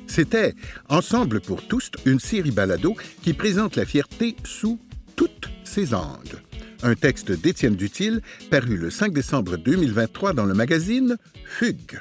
C'était 0.06 0.54
Ensemble 0.88 1.40
pour 1.40 1.66
tous, 1.66 1.90
une 2.04 2.18
série 2.18 2.50
balado 2.50 2.96
qui 3.22 3.32
présente 3.32 3.76
la 3.76 3.86
fierté 3.86 4.36
sous 4.44 4.80
toutes 5.14 5.48
ses 5.64 5.94
angles. 5.94 6.42
Un 6.82 6.94
texte 6.94 7.30
d'Étienne 7.30 7.76
Dutil 7.76 8.20
paru 8.50 8.76
le 8.76 8.90
5 8.90 9.12
décembre 9.12 9.56
2023 9.56 10.32
dans 10.32 10.46
le 10.46 10.54
magazine 10.54 11.16
Fugue. 11.44 12.00